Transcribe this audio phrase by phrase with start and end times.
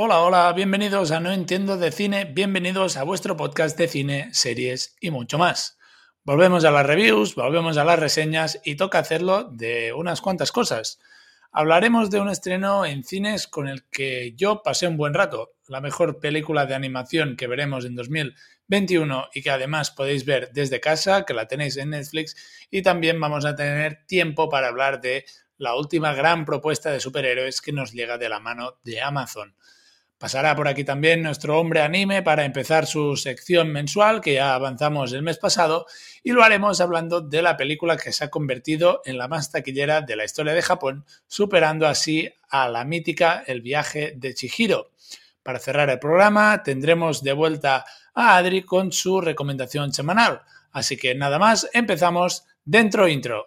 [0.00, 4.94] Hola, hola, bienvenidos a No Entiendo de Cine, bienvenidos a vuestro podcast de cine, series
[5.00, 5.76] y mucho más.
[6.22, 11.00] Volvemos a las reviews, volvemos a las reseñas y toca hacerlo de unas cuantas cosas.
[11.50, 15.80] Hablaremos de un estreno en cines con el que yo pasé un buen rato, la
[15.80, 21.24] mejor película de animación que veremos en 2021 y que además podéis ver desde casa,
[21.24, 22.36] que la tenéis en Netflix,
[22.70, 25.24] y también vamos a tener tiempo para hablar de
[25.56, 29.56] la última gran propuesta de superhéroes que nos llega de la mano de Amazon.
[30.18, 35.12] Pasará por aquí también nuestro hombre anime para empezar su sección mensual, que ya avanzamos
[35.12, 35.86] el mes pasado,
[36.24, 40.00] y lo haremos hablando de la película que se ha convertido en la más taquillera
[40.00, 44.90] de la historia de Japón, superando así a la mítica El viaje de Chihiro.
[45.44, 50.42] Para cerrar el programa tendremos de vuelta a Adri con su recomendación semanal.
[50.72, 53.46] Así que nada más, empezamos dentro intro.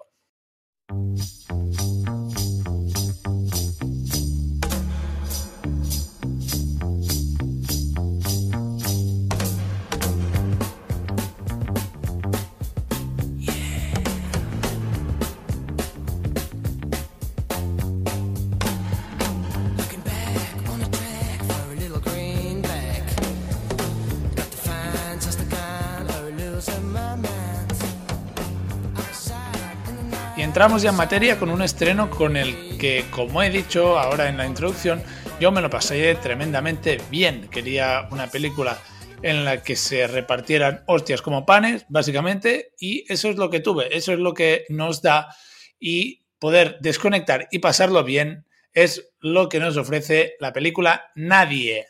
[30.51, 34.35] Entramos ya en materia con un estreno con el que, como he dicho ahora en
[34.35, 35.01] la introducción,
[35.39, 37.47] yo me lo pasé tremendamente bien.
[37.47, 38.77] Quería una película
[39.21, 43.95] en la que se repartieran hostias como panes, básicamente, y eso es lo que tuve,
[43.95, 45.33] eso es lo que nos da
[45.79, 51.87] y poder desconectar y pasarlo bien es lo que nos ofrece la película Nadie.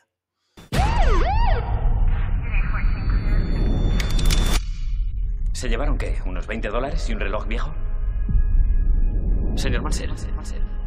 [5.52, 6.20] ¿Se llevaron qué?
[6.28, 7.74] ¿Unos 20 dólares y un reloj viejo?
[9.56, 10.12] Señor Marcel,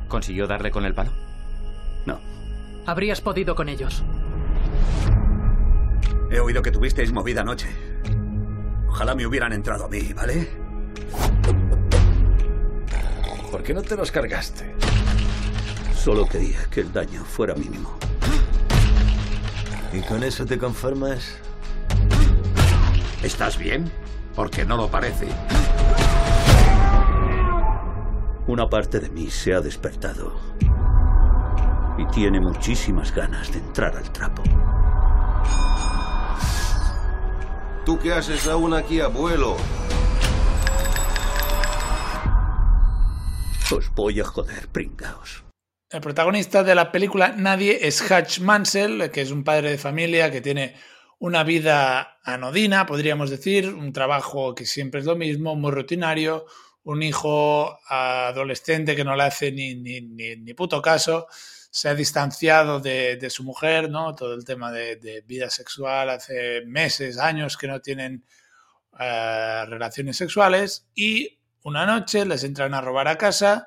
[0.09, 1.13] ¿consiguió darle con el palo?
[2.07, 2.19] No.
[2.87, 4.03] Habrías podido con ellos.
[6.31, 7.69] He oído que tuvisteis movida anoche.
[8.89, 10.49] Ojalá me hubieran entrado a mí, ¿vale?
[13.51, 14.75] ¿Por qué no te los cargaste?
[15.95, 17.97] Solo quería que el daño fuera mínimo.
[19.93, 21.39] ¿Y con eso te conformas?
[23.23, 23.91] ¿Estás bien?
[24.35, 25.29] Porque no lo parece.
[28.47, 30.39] Una parte de mí se ha despertado
[31.97, 34.43] y tiene muchísimas ganas de entrar al trapo.
[37.87, 39.57] ¿Tú qué haces aún aquí, abuelo?
[43.75, 45.43] Os voy a joder, pringaos.
[45.89, 50.31] El protagonista de la película Nadie es Hutch Mansell, que es un padre de familia
[50.31, 50.75] que tiene
[51.19, 56.45] una vida anodina, podríamos decir, un trabajo que siempre es lo mismo, muy rutinario,
[56.85, 61.27] un hijo adolescente que no le hace ni, ni, ni, puto caso,
[61.71, 64.15] se ha distanciado de, de, su mujer, ¿no?
[64.15, 68.25] Todo el tema de, vida sexual, hace meses, años que no tienen
[68.99, 73.67] eh, relaciones sexuales y una noche les entran a robar a casa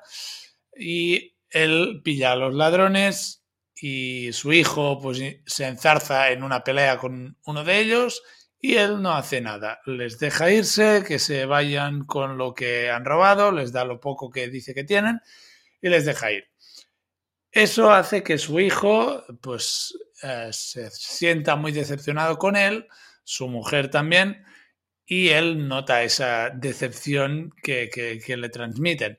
[0.74, 3.42] y él pilla a los ladrones
[3.74, 8.22] y su hijo pues se enzarza en una pelea con uno de ellos
[8.60, 9.80] y él no hace nada.
[9.86, 14.30] Les deja irse, que se vayan con lo que han robado, les da lo poco
[14.30, 15.20] que dice que tienen
[15.80, 16.44] y les deja ir.
[17.52, 22.86] Eso hace que su hijo pues eh, se sienta muy decepcionado con él,
[23.24, 24.44] su mujer también,
[25.06, 27.90] y él nota esa decepción que,
[28.26, 29.18] le transmiten.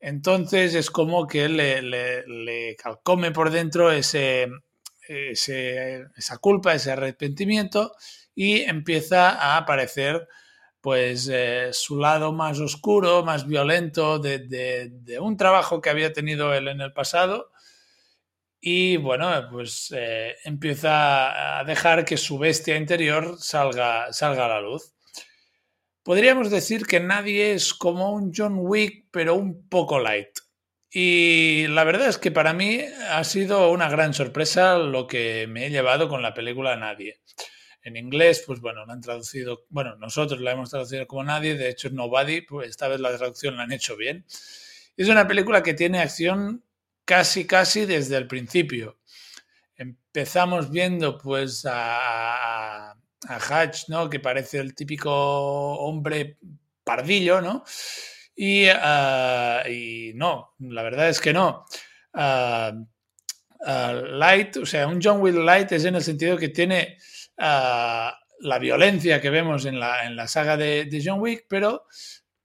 [0.00, 4.48] Entonces es como que le, le, calcome por dentro ese,
[5.08, 7.94] esa culpa, ese arrepentimiento
[8.34, 10.28] y empieza a aparecer
[10.80, 16.68] pues eh, su lado más oscuro, más violento de, un trabajo que había tenido él
[16.68, 17.52] en el pasado
[18.60, 24.60] y bueno, pues eh, empieza a dejar que su bestia interior salga, salga a la
[24.60, 24.94] luz.
[26.02, 30.38] Podríamos decir que nadie es como un John Wick, pero un poco light.
[30.90, 32.80] Y la verdad es que para mí
[33.10, 37.20] ha sido una gran sorpresa lo que me he llevado con la película Nadie.
[37.84, 41.68] En inglés, pues bueno, la han traducido, bueno, nosotros la hemos traducido como nadie, de
[41.68, 44.24] hecho Nobody, pues esta vez la traducción la han hecho bien.
[44.96, 46.64] Es una película que tiene acción
[47.04, 48.98] casi, casi desde el principio.
[49.76, 52.96] Empezamos viendo pues a,
[53.28, 54.08] Hatch, ¿no?
[54.08, 56.38] Que parece el típico hombre
[56.84, 57.64] pardillo, ¿no?
[58.34, 61.66] Y, ah, y no, la verdad es que no.
[62.14, 62.72] Ah,
[63.66, 66.96] ah, light, o sea, un John Wick Light es en el sentido que tiene
[67.36, 71.86] la violencia que vemos en la, en la saga de, John Wick, pero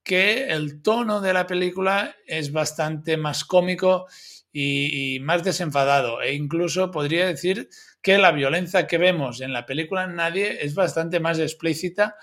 [0.03, 4.07] que el tono de la película es bastante más cómico
[4.51, 6.21] y, más desenfadado.
[6.21, 7.69] E incluso podría decir
[8.01, 12.15] que la violencia que vemos en la película Nadie es bastante más explícita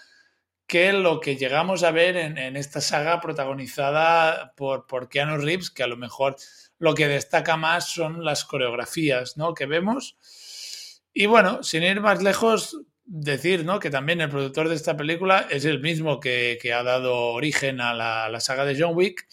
[0.67, 5.71] que lo que llegamos a ver en, en esta saga protagonizada por, por Keanu Reeves,
[5.71, 6.35] que a lo mejor
[6.79, 9.55] lo que destaca más son las coreografías ¿no?
[9.55, 10.17] que vemos.
[11.19, 13.81] Y bueno, sin ir más lejos, decir ¿no?
[13.81, 17.81] que también el productor de esta película es el mismo que, que ha dado origen
[17.81, 19.27] a la, la, saga de John Wick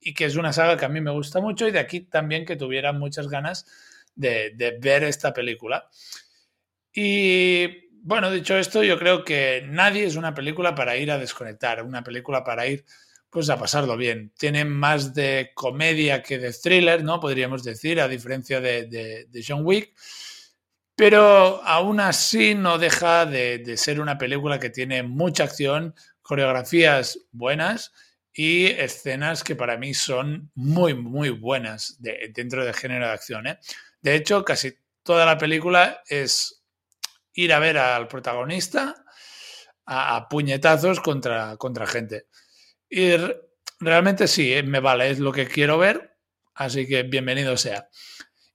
[0.00, 2.46] y que es una saga que a mí me gusta mucho y de aquí también
[2.46, 3.66] que tuviera muchas ganas
[4.14, 5.86] de, de ver esta película.
[6.94, 11.82] Y bueno, dicho esto, yo creo que Nadie es una película para ir a desconectar,
[11.82, 12.86] una película para ir
[13.28, 14.32] pues a pasarlo bien.
[14.38, 17.20] Tiene más de comedia que de thriller, ¿no?
[17.20, 19.92] Podríamos decir, a diferencia de, de John Wick.
[20.94, 27.92] Pero aún así no deja de, ser una película que tiene mucha acción, coreografías buenas
[28.32, 33.46] y escenas que para mí son muy, muy buenas de, dentro del género de acción.
[33.46, 33.58] ¿eh?
[34.00, 36.62] De hecho, casi toda la película es
[37.34, 38.94] ir a ver al protagonista
[39.86, 42.26] a, a puñetazos contra, contra gente.
[42.88, 43.12] Y
[43.80, 44.62] realmente sí, ¿eh?
[44.62, 46.16] me vale, es lo que quiero ver,
[46.54, 47.88] así que bienvenido sea.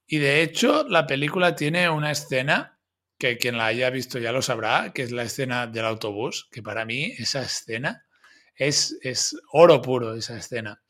[0.08, 2.80] Y de hecho, la película tiene una escena
[3.18, 6.64] que quien la haya visto ya lo sabrá, que es la escena del autobús, que
[6.64, 8.06] para mí esa escena
[8.56, 10.82] es, es oro puro, esa escena.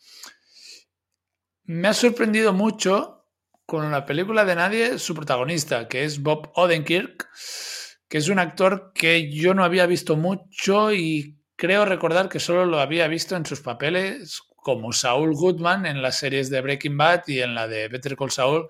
[1.64, 3.26] Me ha sorprendido mucho
[3.66, 7.28] con la película de Nadie su protagonista, que es Bob Odenkirk,
[8.08, 12.66] que es un actor que yo no había visto mucho y creo recordar que solo
[12.66, 17.24] lo había visto en sus papeles como Saul Goodman en las series de Breaking Bad
[17.28, 18.68] y en la de Better Call Saul,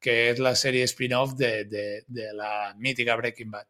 [0.00, 3.66] que es la serie spin-off de, de, la mítica Breaking Bad.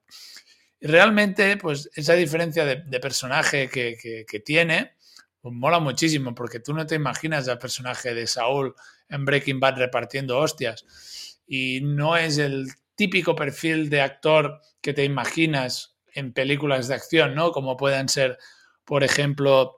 [0.80, 4.92] Realmente, pues esa diferencia de, personaje que, que, que, tiene,
[5.40, 8.74] pues mola muchísimo, porque tú no te imaginas al personaje de Saúl
[9.08, 11.40] en Breaking Bad repartiendo hostias.
[11.46, 17.34] Y no es el típico perfil de actor que te imaginas en películas de acción,
[17.34, 17.52] ¿no?
[17.52, 18.38] Como puedan ser,
[18.84, 19.77] por ejemplo,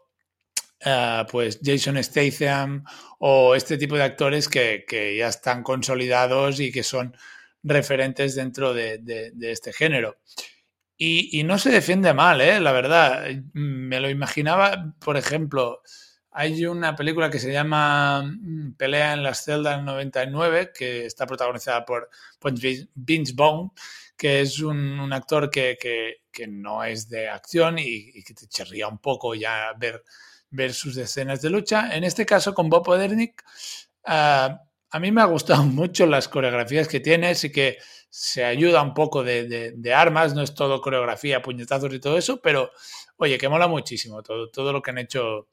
[0.82, 2.84] Uh, pues Jason Statham
[3.18, 7.14] o este tipo de actores que, que, ya están consolidados y que son
[7.62, 10.18] referentes dentro de, de, este género.
[10.96, 12.60] Y, y, no se defiende mal, ¿eh?
[12.60, 13.26] la verdad.
[13.52, 15.82] Me lo imaginaba, por ejemplo,
[16.32, 21.84] hay una película que se llama mm, Pelea en las celdas 99, que está protagonizada
[21.84, 22.54] por, por
[22.94, 23.72] Vince Vaughn,
[24.16, 28.34] que es un, un actor que, que, que, no es de acción y, y que
[28.34, 30.02] te chirría un poco ya ver
[30.50, 31.94] ver sus escenas de lucha.
[31.94, 33.42] En este caso, con Bob Odernick,
[34.06, 34.54] uh,
[34.92, 38.92] a mí me ha gustado mucho las coreografías que tiene, sí que se ayuda un
[38.92, 42.72] poco de, de, armas, no es todo coreografía, puñetazos y todo eso, pero
[43.16, 45.48] oye, que mola muchísimo todo, todo lo que han hecho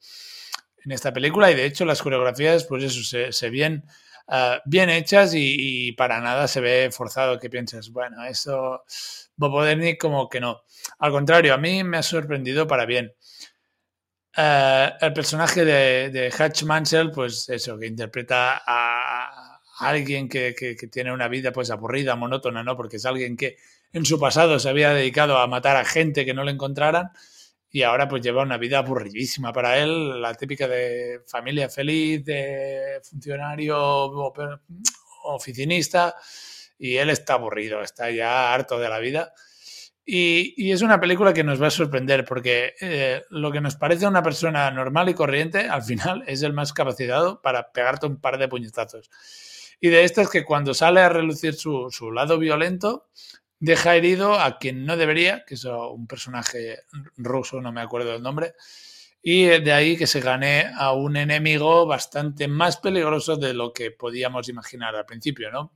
[0.84, 3.84] en esta película y de hecho las coreografías, pues eso, se, se bien,
[4.26, 8.82] uh, bien hechas y, para nada se ve forzado que piensas, bueno, eso
[9.36, 10.62] Bob Odernick como que no.
[10.98, 13.12] Al contrario, a mí me ha sorprendido para bien.
[14.38, 20.76] Uh, el personaje de, de, Hutch Mansell, pues eso, que interpreta a, alguien que, que,
[20.76, 22.76] que, tiene una vida pues aburrida, monótona, ¿no?
[22.76, 23.56] Porque es alguien que
[23.92, 27.10] en su pasado se había dedicado a matar a gente que no le encontraran
[27.68, 33.00] y ahora pues lleva una vida aburridísima para él, la típica de familia feliz, de
[33.02, 34.32] funcionario
[35.24, 36.14] oficinista
[36.78, 39.34] y él está aburrido, está ya harto de la vida
[40.10, 44.06] y, es una película que nos va a sorprender porque eh, lo que nos parece
[44.06, 48.38] una persona normal y corriente, al final es el más capacitado para pegarte un par
[48.38, 49.10] de puñetazos.
[49.80, 53.10] Y de estas que cuando sale a relucir su, su lado violento,
[53.60, 56.78] deja herido a quien no debería, que es un personaje
[57.18, 58.54] ruso, no me acuerdo del nombre,
[59.22, 63.90] y de ahí que se gane a un enemigo bastante más peligroso de lo que
[63.90, 65.74] podíamos imaginar al principio, ¿no?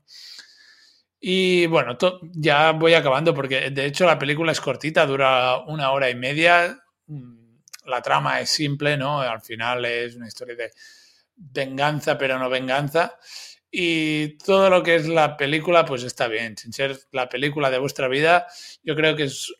[1.25, 1.97] Y bueno,
[2.35, 6.76] ya voy acabando porque de hecho la película es cortita, dura una hora y media.
[7.07, 9.21] Mm, la trama es simple, ¿no?
[9.21, 10.73] Al final es una historia de
[11.37, 13.17] venganza, pero no venganza.
[13.71, 16.57] Y todo lo que es la película, pues está bien.
[16.57, 18.49] Sin ser la película de vuestra vida,
[18.83, 19.55] yo creo que es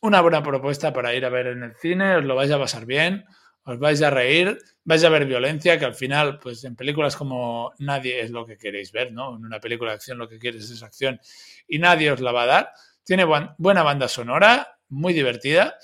[0.00, 2.16] una buena propuesta para ir a ver en el cine.
[2.16, 3.24] Os lo vais a pasar bien
[3.64, 7.72] os vais a reír, vais a ver violencia, que al final, pues en películas como
[7.78, 9.36] nadie es lo que queréis ver, ¿no?
[9.36, 11.20] En una película de acción lo que quieres es acción
[11.66, 12.70] y nadie os la va a dar.
[13.04, 15.76] Tiene buen, buena banda sonora, muy divertida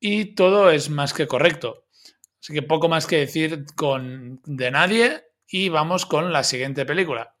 [0.00, 1.86] y todo es más que correcto.
[2.40, 7.36] Así que poco más que decir con de nadie y vamos con la siguiente película.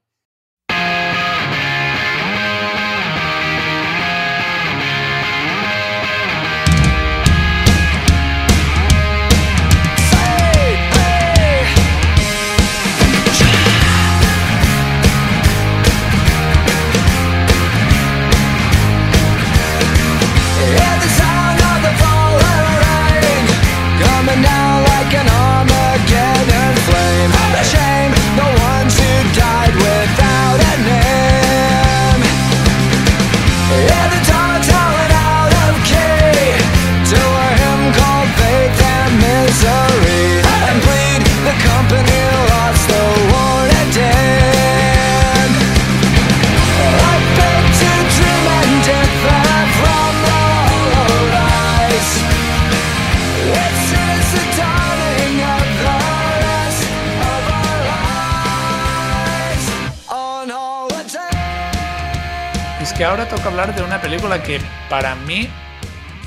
[63.36, 64.60] Toca hablar de una película que
[64.90, 65.48] para mí,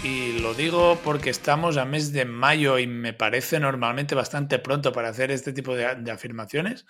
[0.03, 4.91] y lo digo porque estamos a mes de mayo y me parece normalmente bastante pronto
[4.91, 6.87] para hacer este tipo de, de afirmaciones,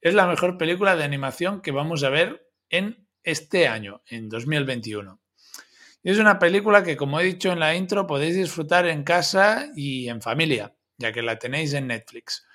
[0.00, 5.20] es la mejor película de animación que vamos a ver en este año, en 2021.
[6.04, 10.08] Es una película que, como he dicho en la intro, podéis disfrutar en casa y
[10.08, 12.46] en familia, ya que la tenéis en Netflix.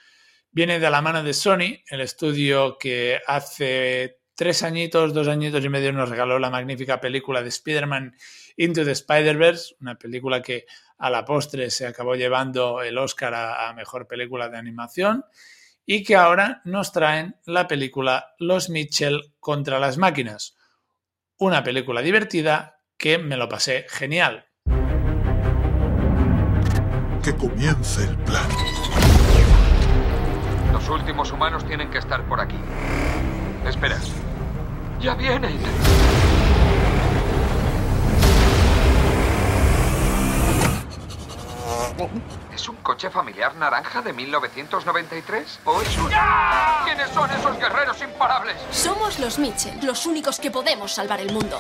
[0.50, 5.70] Viene de la mano de Sony, el estudio que hace tres añitos, dos añitos y
[5.70, 8.16] medio nos regaló la magnífica película de Spider-Man
[8.58, 10.66] Into the Spider-Verse, una película que
[10.98, 15.26] a la postre se acabó llevando el Oscar a, a Mejor Película de Animación
[15.86, 20.56] y que ahora nos traen la película Los Mitchell contra las máquinas,
[21.38, 24.46] una película divertida que me lo pasé genial.
[27.24, 28.48] Que comience el plan.
[30.72, 32.60] Los últimos humanos tienen que estar por aquí.
[33.66, 33.98] Espera.
[35.06, 35.56] ¡Ya vienen!
[42.52, 45.60] ¿Es un coche familiar naranja de 1993?
[45.66, 46.10] ¿O es un...
[46.86, 48.56] ¿Quiénes son esos guerreros imparables?
[48.72, 51.60] Somos los Mitchell, los únicos que podemos salvar el mundo.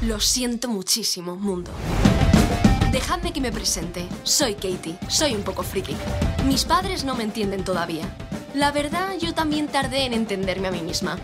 [0.00, 1.70] Lo siento muchísimo, mundo.
[2.92, 4.08] Dejadme que me presente.
[4.22, 4.96] Soy Katie.
[5.08, 5.94] Soy un poco friki.
[6.46, 8.06] Mis padres no me entienden todavía.
[8.54, 11.18] La verdad, yo también tardé en entenderme a mí misma.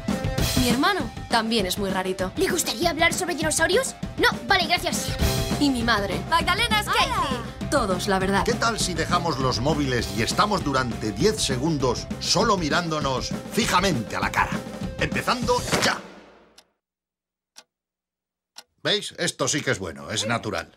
[0.60, 2.32] Mi hermano también es muy rarito.
[2.36, 3.94] ¿Le gustaría hablar sobre dinosaurios?
[4.18, 5.06] No, vale, gracias.
[5.60, 6.20] Y mi madre.
[6.28, 7.70] Magdalena Katie.
[7.70, 8.44] Todos, la verdad.
[8.44, 14.20] ¿Qué tal si dejamos los móviles y estamos durante 10 segundos solo mirándonos fijamente a
[14.20, 14.58] la cara?
[14.98, 16.00] Empezando ya.
[18.82, 19.14] ¿Veis?
[19.18, 20.76] Esto sí que es bueno, es natural.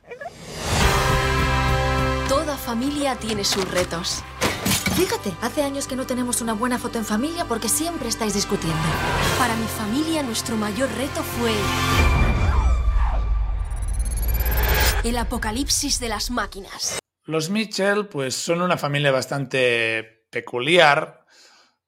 [2.29, 4.24] Toda familia tiene sus retos.
[4.96, 8.84] Fíjate, hace años que no tenemos una buena foto en familia porque siempre estáis discutiendo.
[9.38, 11.51] Para mi familia, nuestro mayor reto fue...
[15.03, 17.00] El apocalipsis de las máquinas.
[17.25, 21.25] Los Mitchell, pues son una familia bastante peculiar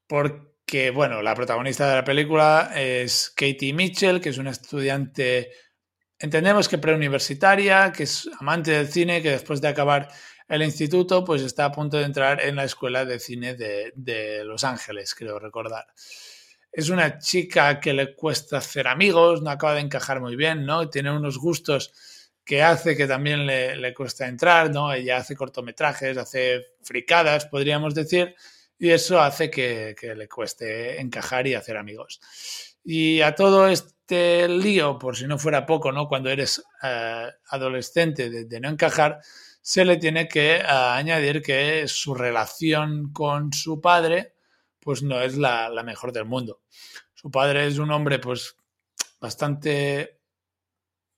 [0.08, 5.51] porque, bueno, la protagonista de la película es Katie Mitchell, que es una estudiante,
[6.20, 10.10] entendemos que preuniversitaria, que es amante del cine, que después de acabar
[10.48, 14.64] el instituto, pues está a punto de entrar en la escuela de cine de, Los
[14.64, 15.88] Ángeles, creo recordar.
[16.72, 20.90] Es una chica que le cuesta hacer amigos, no acaba de encajar muy bien, ¿no?
[20.90, 21.94] Tiene unos gustos
[22.44, 24.94] que hace que también le, le, cuesta entrar, ¿no?
[24.94, 28.36] Ella hace cortometrajes, hace fricadas, podríamos decir,
[28.78, 32.20] y eso hace que, que, le cueste encajar y hacer amigos.
[32.84, 36.08] Y a todo este lío, por si no fuera poco, ¿no?
[36.08, 39.20] Cuando eres uh, adolescente de, no encajar,
[39.65, 44.36] se le tiene que uh, añadir que su relación con su padre,
[44.79, 46.62] pues no es la, mejor del mundo.
[47.15, 48.55] Su padre es un hombre, pues,
[49.19, 50.19] bastante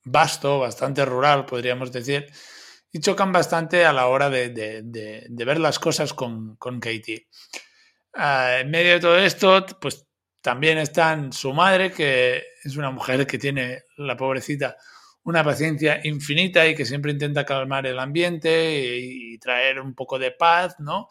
[0.06, 2.32] vasto, bastante rural, podríamos decir,
[2.90, 4.82] y chocan bastante a la hora de,
[5.30, 7.28] ver las cosas con, Katie.
[8.14, 10.08] Uh, en medio de todo esto, pues
[10.40, 14.78] también está su madre, que es una mujer que tiene, la pobrecita,
[15.28, 20.32] una paciencia infinita y que siempre intenta calmar el ambiente y, traer un poco de
[20.32, 21.10] paz, ¿no?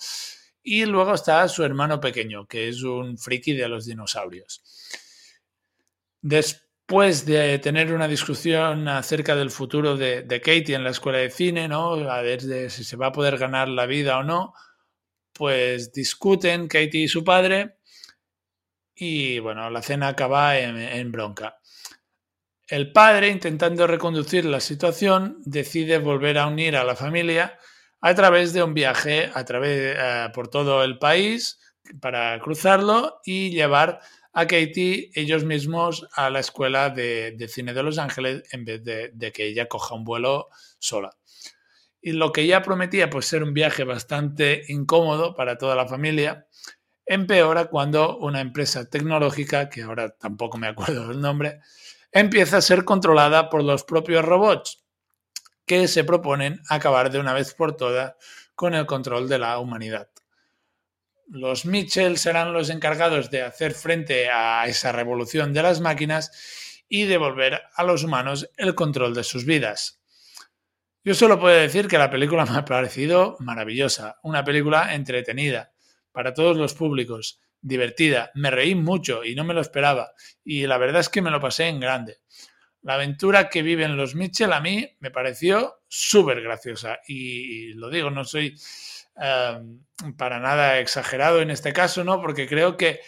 [0.62, 4.62] Y luego está su hermano pequeño, que es un friki de los dinosaurios.
[6.22, 11.30] Después de tener una discusión acerca del futuro de, de, Katie en la escuela de
[11.30, 11.92] cine, ¿no?
[12.10, 14.54] A ver si se va a poder ganar la vida o no,
[15.34, 17.76] pues discuten Katie y su padre
[18.94, 21.58] y bueno, la cena acaba en bronca.
[22.68, 27.58] El padre, intentando reconducir la situación, decide volver a unir a la familia
[28.00, 31.60] a través de un viaje a través, uh, por todo el país
[32.00, 34.00] para cruzarlo y llevar
[34.32, 39.10] a Katie ellos mismos a la escuela de, cine de Los Ángeles en vez de,
[39.14, 40.48] de, que ella coja un vuelo
[40.80, 41.16] sola.
[42.02, 46.48] Y lo que ya prometía pues ser un viaje bastante incómodo para toda la familia,
[47.06, 51.60] empeora cuando una empresa tecnológica, que ahora tampoco me acuerdo del nombre,
[52.18, 54.84] empieza a ser controlada por los propios robots
[55.64, 58.14] que se proponen acabar de una vez por todas
[58.54, 60.08] con el control de la humanidad
[61.28, 66.30] los Mitchell serán los encargados de hacer frente a esa revolución de las máquinas
[66.88, 70.00] y devolver a los humanos el control de sus vidas.
[71.04, 75.72] Yo solo puedo decir que la película me ha parecido maravillosa, una película entretenida,
[76.12, 80.12] para todos los públicos, divertida, me reí mucho y no me lo esperaba,
[80.44, 82.18] y la verdad es que me lo pasé en grande.
[82.82, 88.10] La aventura que viven los Mitchell a mí me pareció súper graciosa, y, lo digo,
[88.10, 88.54] no soy
[89.16, 92.20] uh, para nada exagerado en este caso, ¿no?
[92.20, 93.00] Porque creo que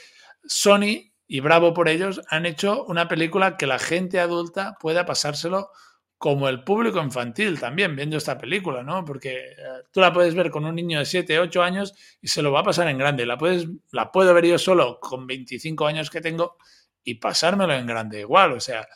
[0.45, 5.71] Sony y bravo por ellos, han hecho una película que la gente adulta pueda pasárselo
[6.19, 9.05] como el público infantil también viendo esta película, ¿no?
[9.05, 9.55] Porque eh,
[9.93, 12.61] tú la puedes ver con un niño de 7, 8 años y se lo va
[12.61, 13.25] a pasar en grande.
[13.25, 16.57] La, puedes, la puedo ver yo solo con 25 años que tengo
[17.05, 18.53] y pasármelo en grande igual.
[18.53, 18.87] O sea,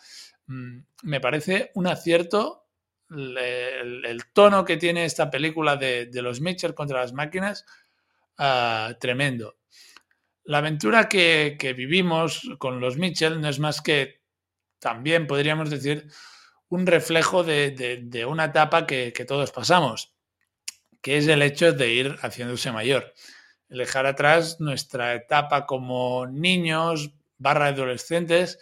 [0.46, 2.62] mm, me parece un acierto
[3.08, 7.64] el, tono que tiene esta película de, los Mitchell contra las máquinas,
[8.38, 9.58] ah, tremendo.
[10.44, 14.22] La aventura que, vivimos con los Mitchell no es más que
[14.78, 16.08] también podríamos decir
[16.72, 20.14] un reflejo de, una etapa que, todos pasamos,
[21.02, 23.12] que es el hecho de ir haciéndose mayor.
[23.68, 28.58] dejar atrás nuestra etapa como niños barra adolescentes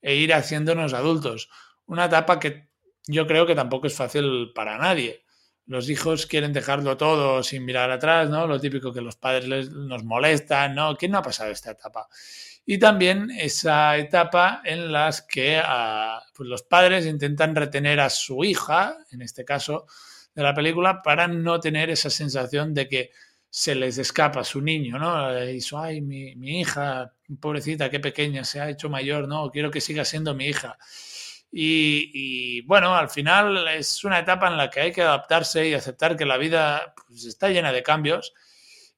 [0.00, 1.50] e ir haciéndonos adultos.
[1.84, 2.70] Una etapa que
[3.06, 5.26] yo creo que tampoco es fácil para nadie.
[5.66, 8.46] Los hijos quieren dejarlo todo sin mirar atrás, ¿no?
[8.46, 10.96] Lo típico que los padres nos molestan, ¿no?
[10.96, 12.08] ¿Quién no ha pasado esta etapa?
[12.70, 18.44] Y también esa etapa en las que ah, pues los padres intentan retener a su
[18.44, 19.86] hija, en este caso
[20.36, 23.10] de la película, para no tener esa sensación de que
[23.48, 25.36] se les escapa su niño, ¿no?
[25.42, 29.50] Y dice, ay, mi, mi, hija, pobrecita, qué pequeña, se ha hecho mayor, ¿no?
[29.50, 30.78] Quiero que siga siendo mi hija.
[31.50, 35.74] Y, y, bueno, al final es una etapa en la que hay que adaptarse y
[35.74, 38.32] aceptar que la vida pues, está llena de cambios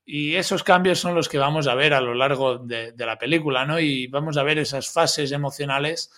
[0.04, 3.64] y esos cambios son los que vamos a ver a lo largo de, la película,
[3.64, 3.78] ¿no?
[3.78, 6.10] Y vamos a ver esas fases emocionales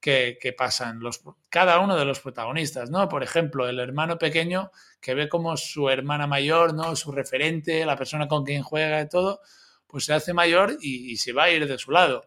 [0.00, 3.08] que, pasan los, cada uno de los protagonistas, ¿no?
[3.08, 6.94] Por ejemplo, el hermano pequeño que ve como su hermana mayor, ¿no?
[6.96, 9.40] Su referente, la persona con quien juega y todo,
[9.86, 12.26] pues se hace mayor y, se va a ir de su lado.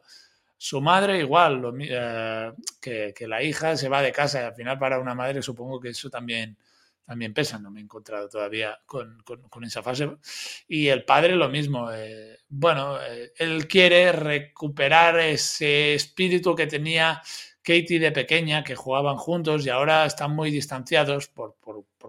[0.58, 2.52] Su madre igual, eh,
[2.82, 5.80] que, que, la hija se va de casa y al final para una madre supongo
[5.80, 6.58] que eso también
[7.06, 9.24] también pesa, no me he encontrado todavía con,
[9.64, 10.10] esa fase.
[10.68, 17.22] Y el padre lo mismo, eh, bueno, eh, él quiere recuperar ese espíritu que tenía
[17.62, 21.56] Katie de pequeña, que jugaban juntos y ahora están muy distanciados por,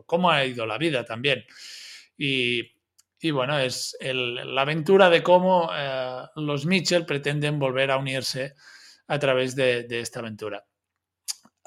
[0.06, 1.44] cómo ha ido la vida también.
[2.16, 2.72] Y,
[3.32, 8.54] bueno, es la aventura de cómo eh, los Mitchell pretenden volver a unirse
[9.08, 10.64] a través de esta aventura.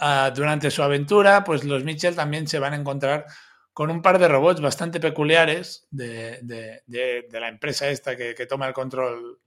[0.01, 3.25] Ah, durante su aventura, pues los Mitchell también se van a encontrar
[3.73, 6.81] con un par de robots bastante peculiares de,
[7.29, 9.39] la empresa esta que, toma el control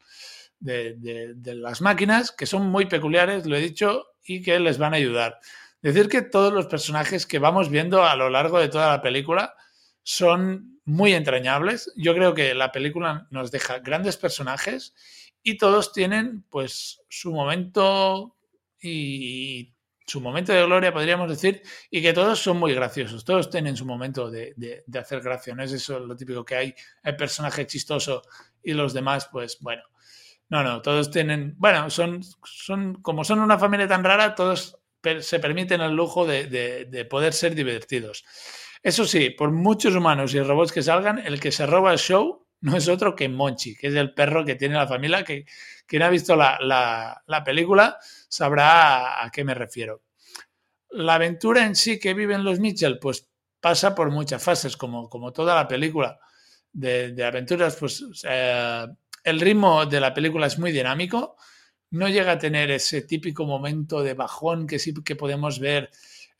[0.60, 4.98] de, las máquinas, que son muy peculiares, lo he dicho, y que les van a
[4.98, 5.40] ayudar.
[5.80, 9.54] Decir que todos los personajes que vamos viendo a lo largo de toda la película
[10.02, 11.90] son muy entrañables.
[11.96, 14.94] Yo creo que la película nos deja grandes personajes
[15.42, 18.36] y todos tienen pues su momento
[18.80, 19.72] y
[20.06, 23.84] su momento de gloria, podríamos decir, y que todos son muy graciosos, todos tienen su
[23.84, 28.22] momento de, hacer gracia, no es eso lo típico que hay, el personaje chistoso
[28.62, 29.82] y los demás, pues bueno,
[30.48, 34.78] no, no, todos tienen, bueno, son, son como son una familia tan rara, todos
[35.20, 38.24] se permiten el lujo de, poder ser divertidos.
[38.82, 42.46] Eso sí, por muchos humanos y robots que salgan, el que se roba el show
[42.72, 45.44] no es otro que Monchi, que es el perro que tiene la familia, que
[45.86, 46.58] quien ha visto la,
[47.26, 47.98] la película
[48.28, 50.02] sabrá a, qué me refiero.
[50.90, 53.28] La aventura en sí que viven los Mitchell, pues
[53.60, 56.18] pasa por muchas fases, como, como toda la película
[56.72, 58.86] de, aventuras, pues eh,
[59.24, 61.36] el ritmo de la película es muy dinámico,
[61.90, 65.90] no llega a tener ese típico momento de bajón que sí que podemos ver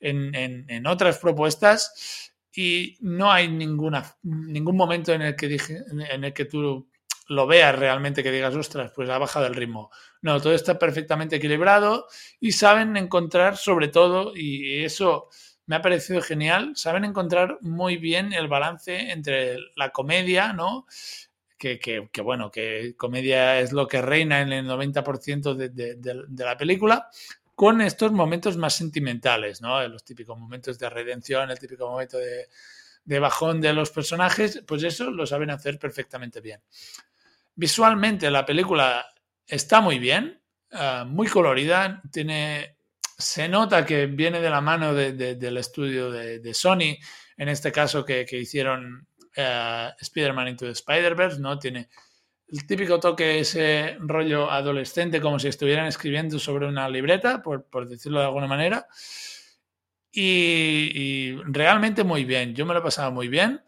[0.00, 6.24] en, en, otras propuestas y no hay ninguna, ningún momento en el que, dije, en
[6.24, 6.88] el que tú
[7.28, 9.90] lo veas realmente, que digas, ostras, pues ha bajado el ritmo.
[10.20, 12.06] No, todo está perfectamente equilibrado
[12.40, 15.28] y saben encontrar, sobre todo, y eso
[15.66, 20.86] me ha parecido genial, saben encontrar muy bien el balance entre la comedia, ¿no?
[21.56, 26.56] Que, que, bueno, que comedia es lo que reina en el 90% de, de, la
[26.56, 27.08] película,
[27.62, 29.86] con estos momentos más sentimentales, ¿no?
[29.86, 32.48] Los típicos momentos de redención, el típico momento de,
[33.04, 36.60] de bajón de los personajes, pues eso lo saben hacer perfectamente bien.
[37.54, 39.06] Visualmente la película
[39.46, 42.78] está muy bien, eh, muy colorida, tiene,
[43.16, 46.98] se nota que viene de la mano del estudio de, Sony,
[47.36, 51.60] en este caso que, hicieron uh, Spider-Man Into the Spider-Verse, ¿no?
[51.60, 51.88] Tiene
[52.52, 58.20] el típico toque, ese rollo adolescente, como si estuvieran escribiendo sobre una libreta, por, decirlo
[58.20, 58.86] de alguna manera.
[60.12, 63.62] Y, realmente muy bien, yo me lo he pasado muy bien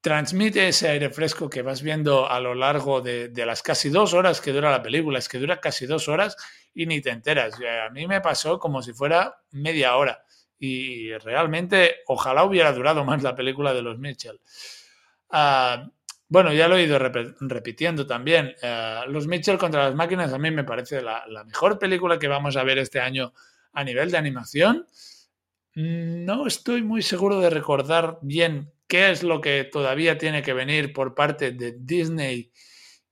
[0.00, 4.40] transmite ese aire fresco que vas viendo a lo largo de, las casi dos horas
[4.40, 5.18] que dura la película.
[5.18, 6.36] Es que dura casi dos horas
[6.72, 7.54] y ni te enteras.
[7.86, 10.24] A mí me pasó como si fuera media hora.
[10.58, 14.40] Y realmente, ojalá hubiera durado más la película de los Mitchell.
[15.30, 15.90] Ah,
[16.30, 18.54] bueno, ya lo he ido repitiendo también.
[18.60, 22.56] Eh, los Mitchell contra las máquinas a mí me parece la, mejor película que vamos
[22.56, 23.32] a ver este año
[23.72, 24.86] a nivel de animación.
[25.74, 30.92] No estoy muy seguro de recordar bien qué es lo que todavía tiene que venir
[30.92, 32.52] por parte de Disney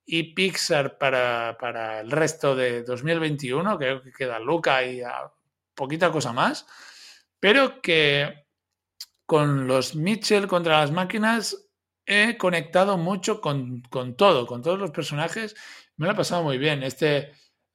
[0.04, 3.78] y Pixar para, para el resto de 2021.
[3.78, 5.00] Creo que queda Luca y
[5.74, 6.66] poquita cosa más.
[7.40, 8.46] Pero que
[9.24, 11.65] con los Mitchell contra las máquinas
[12.06, 13.82] he conectado mucho con,
[14.16, 15.54] todo, con todos los personajes.
[15.96, 16.82] Me lo he pasado muy bien.
[16.82, 17.32] Este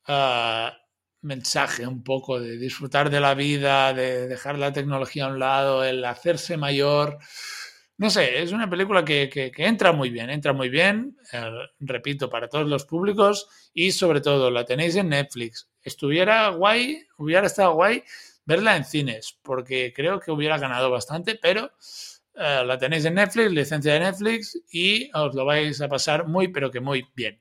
[0.08, 0.74] ah,
[1.22, 5.84] mensaje un poco de disfrutar de la vida, de dejar la tecnología a un lado,
[5.84, 7.20] el hacerse mayor.
[7.98, 12.48] No sé, es una película que, entra muy bien, entra muy bien, eh, repito, para
[12.48, 15.70] todos los públicos y sobre todo la tenéis en Netflix.
[15.84, 18.04] Estuviera guay, hubiera estado guay
[18.44, 21.72] verla en cines, porque creo que hubiera ganado bastante, pero
[22.36, 26.48] eh, la tenéis en Netflix, licencia de Netflix, y os lo vais a pasar muy,
[26.48, 27.39] pero que muy bien.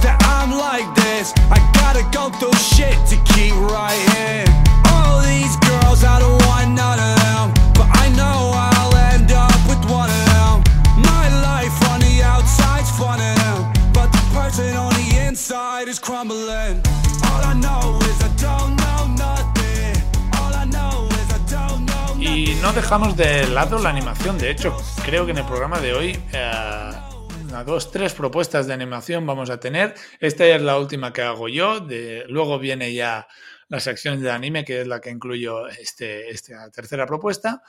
[0.00, 1.32] That I'm like this.
[1.50, 4.46] I gotta go through shit to keep writing.
[4.92, 7.44] All these girls, I don't want none of them.
[7.74, 10.62] But I know I'll end up with one of them.
[11.02, 13.58] My life on the outside's fun of them.
[13.92, 16.82] But the person on the inside is crumbling.
[17.30, 19.94] All I know is I don't know nothing.
[20.38, 22.54] All I know is I don't know nothing.
[22.54, 24.38] Y no dejamos de lado la animación.
[24.38, 26.18] De hecho, creo que en el programa de hoy.
[26.32, 27.07] Uh,
[27.48, 29.94] una, dos, tres propuestas de animación vamos a tener.
[30.20, 31.86] Esta es la última que hago yo.
[32.28, 33.26] Luego viene ya
[33.68, 37.62] la sección de anime, que es la que incluyo este, esta tercera propuesta.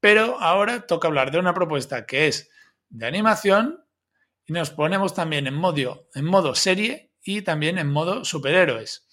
[0.00, 2.50] Pero ahora toca hablar de una propuesta que es
[2.88, 3.84] de animación
[4.46, 9.06] y nos ponemos también en modo, en modo serie y también en modo superhéroes.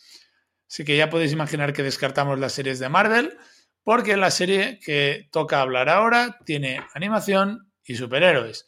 [0.69, 3.38] Así que ya podéis imaginar que descartamos las series de Marvel,
[3.84, 8.65] porque la serie que toca hablar ahora tiene animación y superhéroes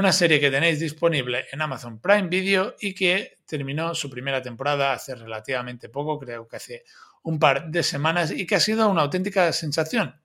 [0.00, 4.94] una serie que tenéis disponible en Amazon Prime Video y que terminó su primera temporada
[4.94, 6.84] hace relativamente poco, creo que hace
[7.22, 10.18] un par de semanas, y que ha sido una auténtica sensación.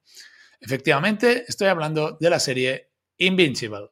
[0.62, 3.90] Efectivamente, estoy hablando de la serie Invincible.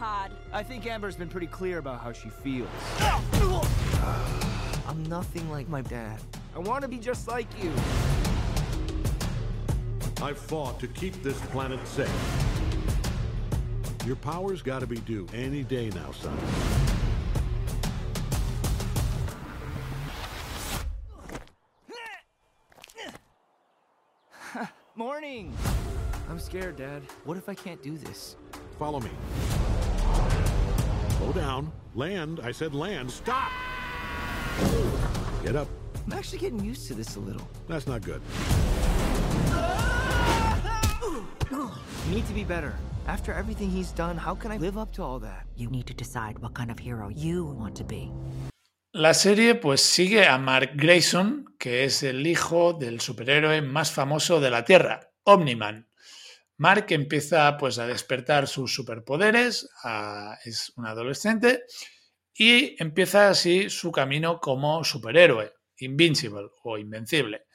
[0.00, 0.32] Todd.
[0.50, 2.70] I think Amber's been pretty clear about how she feels.
[4.88, 6.18] I'm nothing like my dad.
[6.56, 7.70] I want to be just like you.
[10.22, 12.08] I've fought to keep this planet safe.
[14.06, 16.38] Your power's got to be due any day now, son.
[24.94, 25.54] Morning!
[26.30, 27.02] I'm scared, Dad.
[27.24, 28.36] What if I can't do this?
[28.78, 29.10] Follow me.
[31.32, 31.72] Slow down.
[31.94, 32.40] Land.
[32.42, 33.10] I said land.
[33.10, 33.50] Stop!
[35.44, 35.68] Get up.
[36.06, 37.46] I'm actually getting used to this a little.
[37.68, 38.20] That's not good.
[42.08, 42.74] You need to be better.
[43.06, 45.46] After everything he's done, how can I live up to all that?
[45.56, 48.10] You need to decide what kind of hero you want to be.
[48.92, 54.40] La serie pues sigue a Mark Grayson, que es el hijo del superhéroe más famoso
[54.40, 55.86] de la Tierra, Omniman.
[56.60, 59.66] Mark empieza pues a despertar sus superpoderes,
[60.44, 61.64] es un adolescente
[62.34, 67.46] y empieza así su camino como superhéroe, Invincible o Invencible.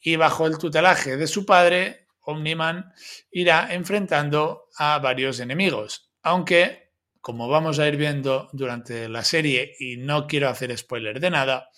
[0.00, 2.92] Y bajo el tutelaje de su padre, Omniman
[3.30, 9.98] irá enfrentando a varios enemigos, aunque, como vamos a ir viendo durante la serie y
[9.98, 11.68] no quiero hacer spoiler de nada,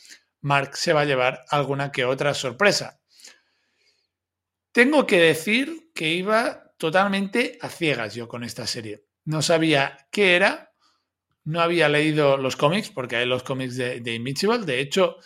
[0.41, 3.03] Mark se va a llevar alguna que otra sorpresa.
[4.73, 9.05] Tengo que decir que iba totalmente a ciegas yo con esta serie.
[9.25, 10.73] No sabía qué era,
[11.45, 14.59] no había leído los cómics, porque hay los cómics de, Invincible.
[14.59, 15.17] De hecho,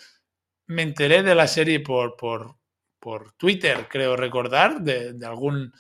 [0.66, 2.57] me enteré de la serie por, por,
[3.00, 5.72] por Twitter, creo recordar, de, algún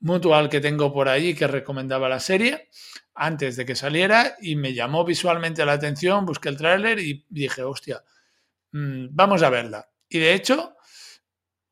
[0.00, 2.68] mutual que tengo por allí que recomendaba la serie
[3.14, 7.62] antes de que saliera y me llamó visualmente la atención, busqué el tráiler y dije,
[7.62, 8.04] hostia,
[8.72, 9.88] mm, vamos a verla.
[10.08, 10.75] Y de hecho,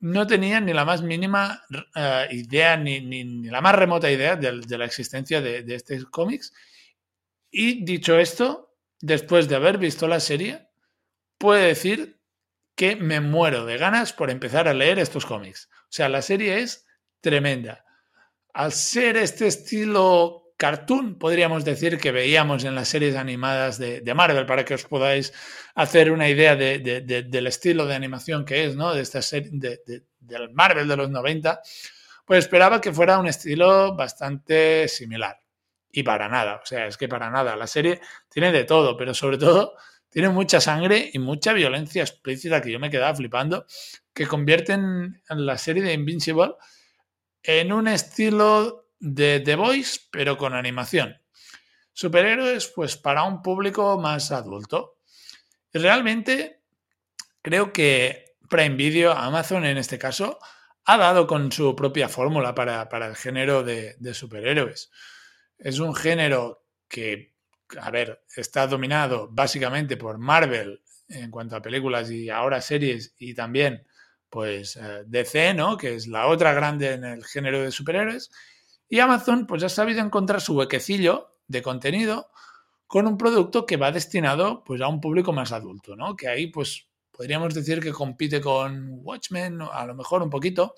[0.04, 1.62] no tenía ni la más mínima
[1.96, 6.52] eh, idea, ni, ni, la más remota idea de, la existencia de, de estos cómics
[7.50, 10.68] y dicho esto, después de haber visto la serie,
[11.38, 12.20] puedo decir
[12.74, 15.70] que me muero de ganas por empezar a leer estos cómics.
[15.72, 16.84] O sea, la serie es
[17.22, 17.84] tremenda.
[18.52, 24.46] Al ser este estilo cartoon, podríamos decir, que veíamos en las series animadas de, Marvel,
[24.46, 25.30] para que os podáis
[25.74, 28.94] hacer una idea de, de, del estilo de animación que es, ¿no?
[28.94, 29.50] De esta serie,
[30.20, 31.60] del Marvel de los 90,
[32.24, 35.38] pues esperaba que fuera un estilo bastante similar.
[35.92, 37.56] Y para nada, o sea, es que para nada.
[37.56, 38.00] La serie
[38.30, 39.74] tiene de todo, pero sobre todo
[40.08, 43.66] tiene mucha sangre y mucha violencia explícita que yo me quedaba flipando,
[44.14, 46.54] que convierten la serie de Invincible
[47.42, 51.20] en un estilo de The Voice, pero con animación.
[51.92, 54.98] Superhéroes, pues para un público más adulto.
[55.72, 56.62] Realmente
[57.42, 60.38] creo que Prime Video, Amazon en este caso,
[60.86, 64.90] ha dado con su propia fórmula para, el género de, de, superhéroes.
[65.58, 67.34] Es un género que,
[67.78, 73.34] a ver, está dominado básicamente por Marvel en cuanto a películas y ahora series y
[73.34, 73.86] también
[74.30, 75.76] pues eh, DC, ¿no?
[75.76, 78.30] Que es la otra grande en el género de superhéroes.
[78.94, 82.30] Y Amazon, pues ha sabido encontrar su huequecillo de contenido
[82.86, 86.14] con un producto que va destinado pues a un público más adulto, ¿no?
[86.14, 90.76] Que ahí pues podríamos decir que compite con Watchmen, a lo mejor un poquito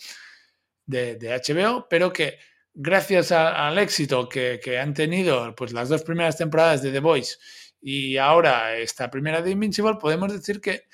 [0.87, 2.39] de, HBO, pero que
[2.73, 7.37] gracias al éxito que, han tenido pues las dos primeras temporadas de The Voice
[7.83, 10.85] y ahora esta primera de Invincible, podemos decir que,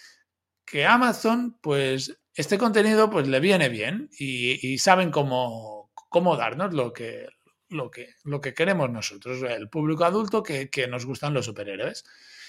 [0.65, 5.82] que Amazon pues este contenido pues le viene bien y, saben cómo,
[6.13, 7.27] cómo, darnos lo que,
[7.71, 12.05] lo, que, lo que queremos nosotros, el público adulto que, nos gustan los superhéroes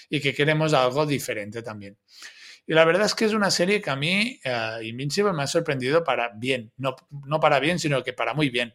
[0.08, 1.98] y que queremos algo diferente también.
[2.66, 5.46] Y la verdad es que es una serie que a mí, uh, Invincible, me ha
[5.46, 6.94] sorprendido para bien, no,
[7.26, 8.72] no para bien, sino que para muy bien.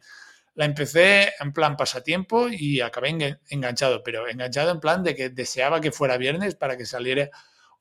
[0.55, 5.79] La empecé en plan pasatiempo y acabé enganchado, pero enganchado en plan de que deseaba
[5.79, 7.29] que fuera viernes para que saliera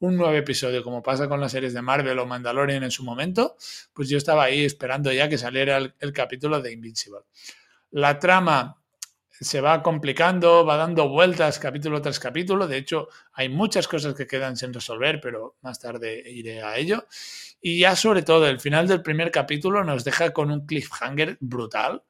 [0.01, 3.57] un nuevo episodio, como pasa con las series de Marvel o Mandalorian en su momento,
[3.93, 7.21] pues yo estaba ahí esperando ya que saliera el, capítulo de Invincible.
[7.91, 8.81] La trama
[9.31, 12.67] se va complicando, va dando vueltas capítulo tras capítulo.
[12.67, 17.07] De hecho, hay muchas cosas que quedan sin resolver, pero más tarde iré a ello.
[17.61, 22.05] Y ya sobre todo, el final del primer capítulo nos deja con un cliffhanger brutal,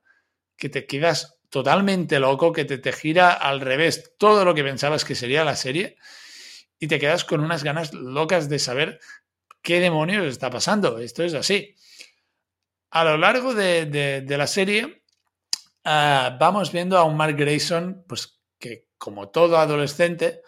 [0.57, 5.05] que te quedas totalmente loco, que te, te gira al revés todo lo que pensabas
[5.05, 5.96] que sería la serie
[6.79, 9.01] y te quedas con unas ganas locas de saber
[9.62, 10.99] qué demonios está pasando.
[10.99, 11.75] Esto es así.
[12.91, 15.03] A lo largo de, la serie
[15.85, 20.43] ah, vamos viendo a un Mark Grayson, pues que como todo adolescente,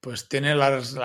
[0.00, 0.96] pues tiene las,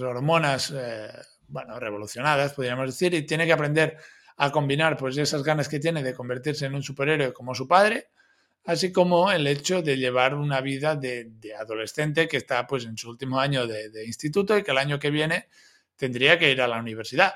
[0.00, 1.08] hormonas, eh,
[1.48, 3.98] bueno, revolucionadas, podríamos decir, y tiene que aprender
[4.36, 8.10] a combinar pues esas ganas que tiene de convertirse en un superhéroe como su padre,
[8.64, 13.10] así como el hecho de llevar una vida de, adolescente que está pues en su
[13.10, 15.48] último año de, instituto y que el año que viene
[15.96, 17.34] tendría que ir a la universidad.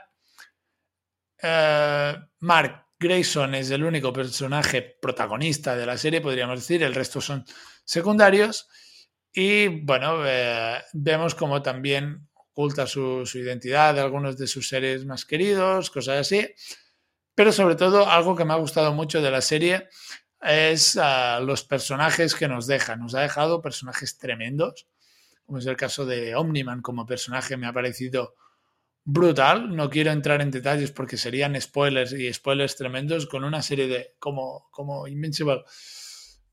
[1.41, 7.21] Eh, Mark Grayson es el único personaje protagonista de la serie, podríamos decir, el resto
[7.21, 7.45] son
[7.85, 8.69] secundarios
[9.33, 15.05] y bueno, eh, vemos como también oculta su, su identidad de algunos de sus seres
[15.05, 16.49] más queridos, cosas así,
[17.35, 19.89] pero sobre todo algo que me ha gustado mucho de la serie
[20.41, 22.97] es uh, los personajes que nos deja.
[22.97, 24.87] Nos ha dejado personajes tremendos,
[25.45, 28.35] como es el caso de Omniman como personaje, me ha parecido
[29.05, 29.75] brutal.
[29.75, 34.15] No quiero entrar en detalles porque serían spoilers y spoilers tremendos con una serie de
[34.19, 35.65] como, como Invincible.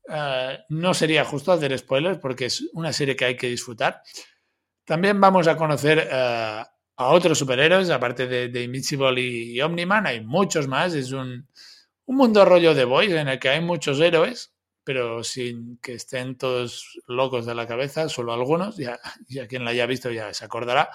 [0.08, 4.02] Uh, no sería justo hacer spoilers porque es una serie que hay que disfrutar.
[4.84, 6.64] También vamos a conocer uh,
[6.98, 10.94] a otros superhéroes, aparte de, de Invincible y, y Omniman, hay muchos más.
[10.94, 11.46] Es un,
[12.06, 16.38] un mundo rollo de Boys en el que hay muchos héroes, pero sin que estén
[16.38, 20.44] todos locos de la cabeza, solo algunos, ya, ya quien la haya visto ya se
[20.44, 20.90] acordará.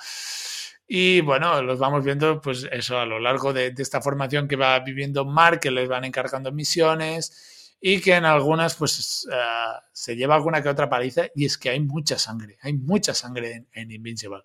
[0.87, 4.79] Y bueno, los vamos viendo, pues eso, a lo largo de, esta formación que va
[4.79, 10.35] viviendo Mark, que les van encargando misiones y que en algunas, pues uh, se lleva
[10.35, 11.27] alguna que otra paliza.
[11.33, 14.43] Y es que hay mucha sangre, hay mucha sangre en, en Invincible.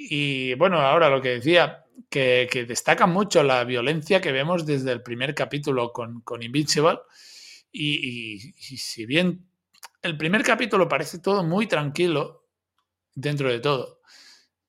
[0.00, 5.02] Y bueno, ahora lo que decía, que, destaca mucho la violencia que vemos desde el
[5.02, 7.00] primer capítulo con, con Invincible.
[7.72, 9.50] Y, si bien
[10.02, 12.46] el primer capítulo parece todo muy tranquilo
[13.14, 14.00] dentro de todo,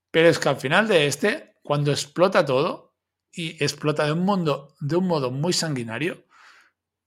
[0.10, 2.98] pero es que al final de este, cuando explota todo
[3.32, 6.26] y explota de un, mundo, de un modo muy sanguinario,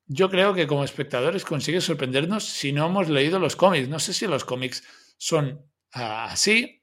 [0.06, 3.88] yo creo que como espectadores consigue sorprendernos si no hemos leído los cómics.
[3.88, 4.84] No sé si los cómics
[5.18, 6.81] son ah, así,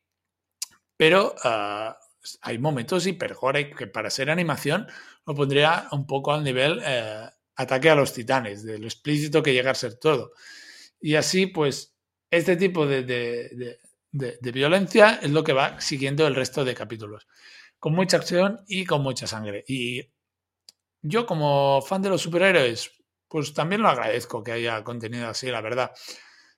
[0.99, 1.97] pero ah,
[2.41, 4.85] hay momentos hipergore que para ser animación
[5.25, 9.53] lo pondría un poco al nivel eh, ataque a los titanes, de lo explícito que
[9.53, 10.33] llega a ser todo.
[10.99, 11.95] Y así, pues,
[12.29, 17.29] este tipo de, de, violencia es lo que va siguiendo el resto de capítulos,
[17.79, 19.63] con mucha acción y con mucha sangre.
[19.69, 20.01] Y
[21.01, 22.91] yo como fan de los superhéroes,
[23.29, 25.91] pues también lo agradezco que haya contenido así, la verdad.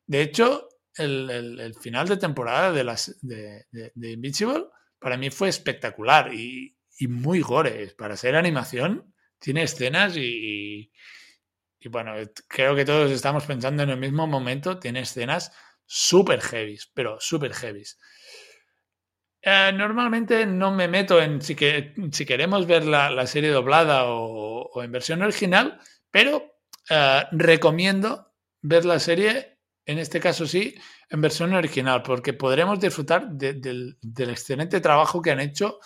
[0.08, 4.66] De hecho, el, el- final de temporada de, las, de, Invincible
[5.00, 7.94] para mí fue espectacular y, y muy gore.
[7.98, 10.92] Para ser animación, tiene escenas y,
[11.82, 12.14] y- bueno,
[12.48, 15.52] creo que todos estamos pensando en el mismo momento, tiene escenas
[15.86, 17.98] súper heavies, pero súper heavies.
[19.44, 24.06] Eh, normalmente no me meto en si, que, si queremos ver la, la serie doblada
[24.06, 25.80] o, o en versión original,
[26.12, 26.58] pero
[26.90, 29.51] eh, recomiendo ver la serie,
[29.92, 30.76] en este caso sí,
[31.10, 33.98] en versión original, porque podremos disfrutar de- del,
[34.30, 35.80] excelente trabajo que han hecho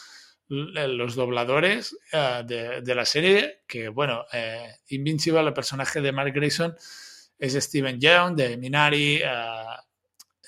[0.49, 6.33] l- los dobladores eh, de, la serie, que bueno, eh, Invincible, el personaje de Mark
[6.33, 6.75] Grayson,
[7.37, 9.27] es Steven Yeun de Minari, eh,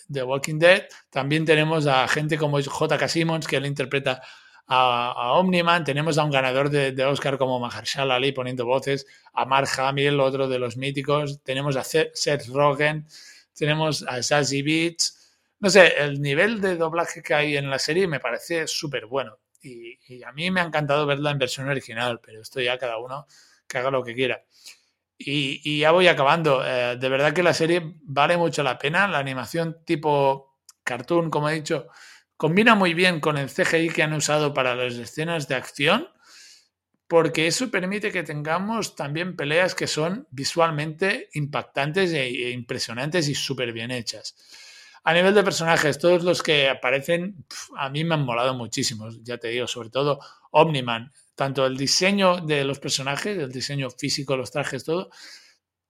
[0.08, 0.84] de Walking Dead.
[1.10, 3.08] También tenemos a gente como J.K.
[3.08, 4.22] Simmons, que él interpreta
[4.68, 5.84] a, a Omniman.
[5.84, 10.48] Tenemos a un ganador de, Oscar como Mahershala Ali poniendo voces, a Mark Hamill, otro
[10.48, 11.42] de los míticos.
[11.44, 13.06] Tenemos a Seth Rogen,
[13.58, 15.36] tenemos a Sassy Beats.
[15.60, 19.40] No sé, el nivel de doblaje que hay en la serie me parece súper bueno.
[19.62, 23.26] Y, a mí me ha encantado verla en versión original, pero esto ya cada uno
[23.68, 24.44] que haga lo que quiera.
[25.18, 26.64] Y, y ya voy acabando.
[26.66, 29.08] Eh, de verdad que la serie vale mucho la pena.
[29.08, 31.88] La animación tipo cartoon, como he dicho,
[32.38, 36.08] combina muy bien con el CGI que han usado para las escenas de acción,
[37.08, 43.36] porque eso permite que tengamos también peleas que son visualmente impactantes e, e impresionantes y
[43.36, 44.36] súper bien hechas.
[45.04, 47.46] A nivel de personajes, todos los que aparecen
[47.78, 50.20] a mí me han molado muchísimo, ya te digo, sobre todo
[50.52, 55.10] Omniman, tanto el diseño de los personajes, el diseño físico, los trajes, todo,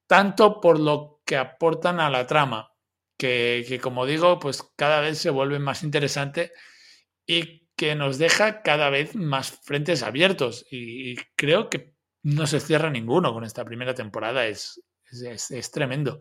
[0.06, 2.74] tanto por lo que aportan a la trama,
[3.18, 6.52] que, que, como digo, pues cada vez se vuelve más interesante
[7.26, 10.66] y que nos deja cada vez más frentes abiertos.
[10.70, 16.20] Y, creo que no se cierra ninguno con esta primera temporada, es, es, es, tremendo.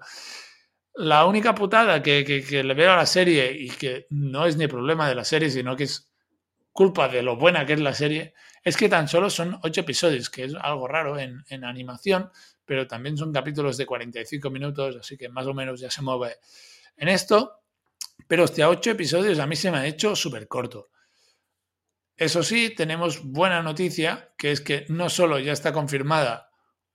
[0.94, 5.08] La única putada que, le veo a la serie y que no es ni problema
[5.08, 6.12] de la serie, sino que es
[6.72, 10.28] culpa de lo buena que es la serie, es que tan solo son ocho episodios,
[10.28, 12.30] que es algo raro en, en animación,
[12.66, 16.36] pero también son capítulos de 45 minutos, así que más o menos ya se mueve
[16.98, 17.62] en esto.
[18.28, 20.90] Pero hostia, ocho episodios a mí se me ha hecho súper corto.
[22.16, 26.50] Eso sí, tenemos buena noticia, que es que no solo ya está confirmada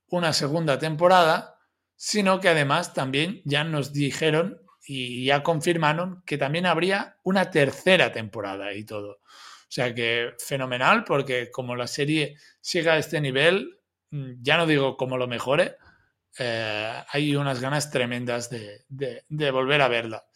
[0.08, 1.60] una segunda temporada,
[1.94, 8.10] sino que además también ya nos dijeron y ya confirmaron que también habría una tercera
[8.10, 9.12] temporada y todo.
[9.12, 12.36] O sea que fenomenal, porque como la serie
[12.72, 13.78] llega a este nivel,
[14.10, 15.76] ya no digo como lo mejore,
[16.36, 20.26] eh, hay unas ganas tremendas de, volver a verla.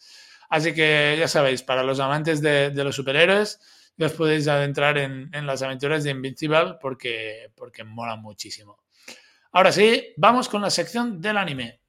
[0.49, 3.59] Así que ya sabéis, para los amantes de los superhéroes,
[4.05, 8.77] os podéis adentrar en, en, las aventuras de Invincible porque, porque mola muchísimo.
[9.51, 11.81] Ahora sí, vamos con la sección del anime.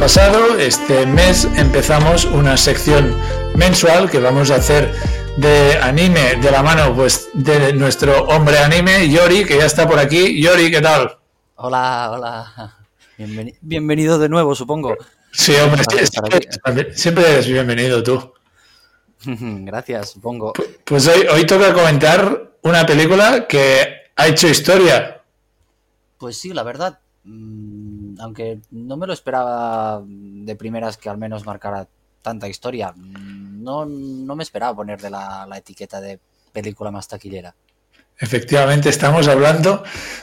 [0.00, 3.14] Pasado, este mes empezamos una sección
[3.54, 4.94] mensual que vamos a hacer
[5.36, 9.98] de anime de la mano pues de nuestro hombre anime, Yori, que ya está por
[9.98, 10.40] aquí.
[10.40, 11.18] Yori, ¿qué tal?
[11.56, 12.78] Hola, hola.
[13.18, 14.96] Bienveni bienvenido de nuevo, supongo.
[15.32, 18.32] Sí, hombre, siempre, siempre eres bienvenido tú.
[19.26, 20.54] Gracias, supongo.
[20.82, 25.22] Pues hoy, hoy toca comentar una película que ha hecho historia.
[26.16, 27.00] Pues sí, la verdad,
[28.20, 31.88] aunque no me lo esperaba de primeras que al menos marcara
[32.22, 36.18] tanta historia, no, no me esperaba ponerle la, la, etiqueta de
[36.52, 37.54] película más taquillera.
[38.18, 39.82] Efectivamente, estamos hablando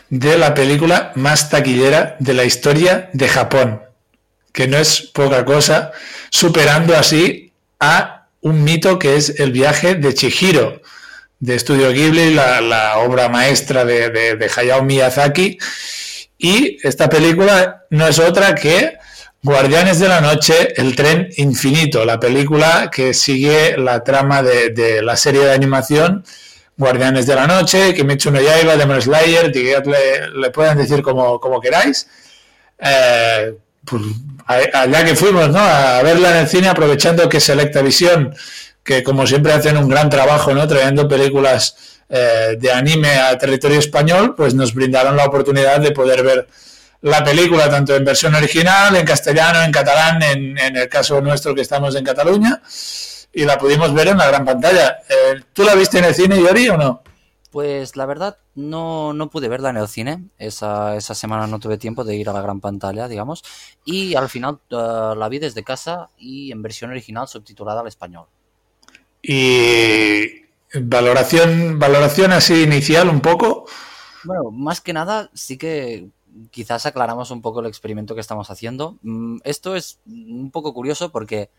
[0.10, 3.82] de la película más taquillera de la historia de Japón,
[4.54, 5.92] que no es poca cosa,
[6.30, 10.82] superando así a un mito que es el viaje de Chihiro,
[11.40, 15.58] de Estudio Ghibli, la, obra maestra de Hayao Miyazaki,
[16.38, 18.98] y esta película no es otra que
[19.42, 25.16] Guardianes de la Noche, El Tren Infinito, la película que sigue la trama de, la
[25.16, 26.24] serie de animación
[26.76, 31.60] Guardianes de la Noche, Kimetsu no Yaiba, Demon Slayer, le, le pueden decir como, como
[31.60, 32.08] queráis.
[32.80, 34.04] Eh, pues,
[34.46, 35.60] allá que fuimos, ¿no?
[35.60, 38.36] A verla en el cine, aprovechando que Selecta Visión,
[38.84, 40.68] que como siempre hacen un gran trabajo, ¿no?
[40.68, 46.24] Trayendo películas eh, de anime a territorio español, pues nos brindaron la oportunidad de poder
[46.24, 46.48] ver
[47.02, 51.54] la película tanto en versión original, en castellano, en catalán, en, en el caso nuestro
[51.54, 52.62] que estamos en Cataluña,
[53.32, 54.98] y la pudimos ver en la gran pantalla.
[55.08, 57.04] Eh, ¿Tú la viste en el cine, Yori, o no?
[57.52, 60.26] Pues la verdad no, no pude verla en el cine.
[60.38, 63.44] Esa, esa semana no tuve tiempo de ir a la gran pantalla, digamos.
[63.86, 68.26] Y al final eh, la vi desde casa y en versión original subtitulada al español.
[69.22, 70.47] Y
[70.82, 73.66] valoración, valoración así inicial un poco.
[74.24, 76.10] Bueno, más que nada sí que
[76.52, 78.98] quizás aclaramos un poco el experimento que estamos haciendo.
[79.02, 81.50] Mm, esto es un poco curioso porque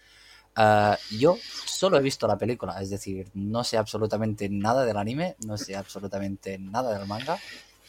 [0.57, 5.37] uh, yo solo he visto la película, es decir, no sé absolutamente nada del anime,
[5.47, 7.39] no sé absolutamente nada del manga.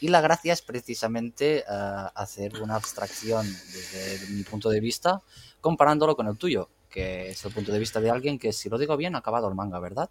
[0.01, 5.21] Y la gracia es precisamente uh, hacer una abstracción desde mi punto de vista
[5.59, 8.77] comparándolo con el tuyo, que es el punto de vista de alguien que, si lo
[8.77, 10.09] digo bien, ha acabado el manga, ¿verdad?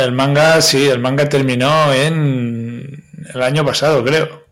[0.00, 4.42] El manga, sí, el manga terminó en el año pasado, creo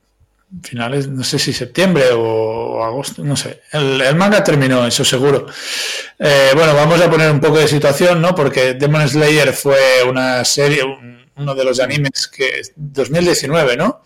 [0.62, 3.62] finales, no sé si septiembre o, agosto, no sé.
[3.72, 5.46] El, manga terminó, eso seguro.
[6.18, 8.34] Eh, bueno, vamos a poner un poco de situación, ¿no?
[8.34, 10.82] Porque Demon Slayer fue una serie,
[11.36, 14.02] uno de los animes que 2019, ¿no?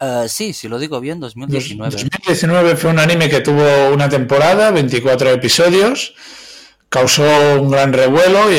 [0.00, 1.90] Uh, sí, si lo digo bien, 2019.
[1.90, 6.14] 2019 fue un anime que tuvo una temporada, 24 episodios,
[6.90, 7.22] causó
[7.60, 8.58] un gran revuelo y,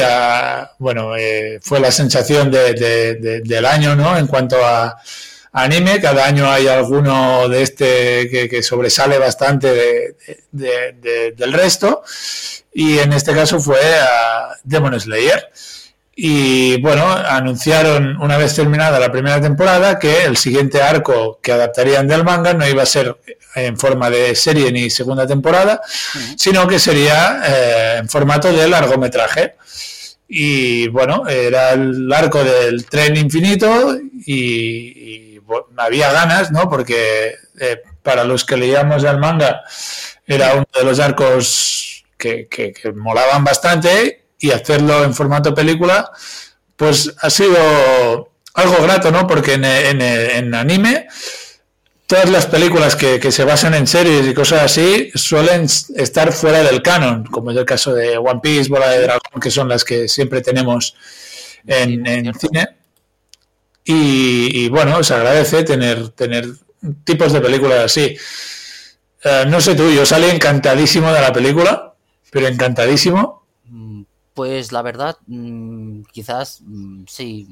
[0.79, 4.17] bueno, eh, fue la sensación del año, ¿no?
[4.17, 4.97] En cuanto a
[5.51, 6.01] anime.
[6.01, 10.15] Cada año hay alguno de este que, sobresale bastante
[10.51, 12.03] del resto.
[12.73, 15.51] Y en este caso fue a Demon Slayer.
[16.23, 22.07] Y bueno, anunciaron una vez terminada la primera temporada que el siguiente arco que adaptarían
[22.07, 23.17] del manga no iba a ser
[23.55, 25.81] en forma de serie ni segunda temporada,
[26.37, 29.55] sino que sería eh, en formato de largometraje.
[30.27, 35.39] Y bueno, era el arco del tren infinito y
[35.75, 36.69] había ganas, ¿no?
[36.69, 39.63] Porque eh, para los que leíamos el manga
[40.27, 42.47] era uno de los arcos que,
[42.93, 46.11] molaban bastante y hacerlo en formato película,
[46.75, 49.27] pues ha sido algo grato, ¿no?
[49.27, 51.07] Porque en, anime
[52.07, 56.81] todas las películas que, se basan en series y cosas así suelen estar fuera del
[56.81, 60.09] canon, como es el caso de One Piece, Bola de Dragón, que son las que
[60.09, 60.95] siempre tenemos
[61.65, 62.81] en, en cine.
[63.83, 66.45] Y, bueno, se agradece tener, tener
[67.03, 68.15] tipos de películas así.
[69.23, 71.93] Eh, no sé tú, yo salí encantadísimo de la película,
[72.31, 73.40] pero encantadísimo.
[74.31, 77.47] Mm, pues la verdad, mm, quizás mm, sí.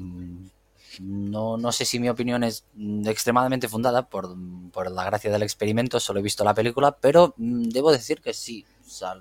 [0.98, 2.64] No, no sé si mi opinión es
[3.06, 4.34] extremadamente fundada por,
[4.72, 8.66] por, la gracia del experimento, solo he visto la película, pero debo decir que sí,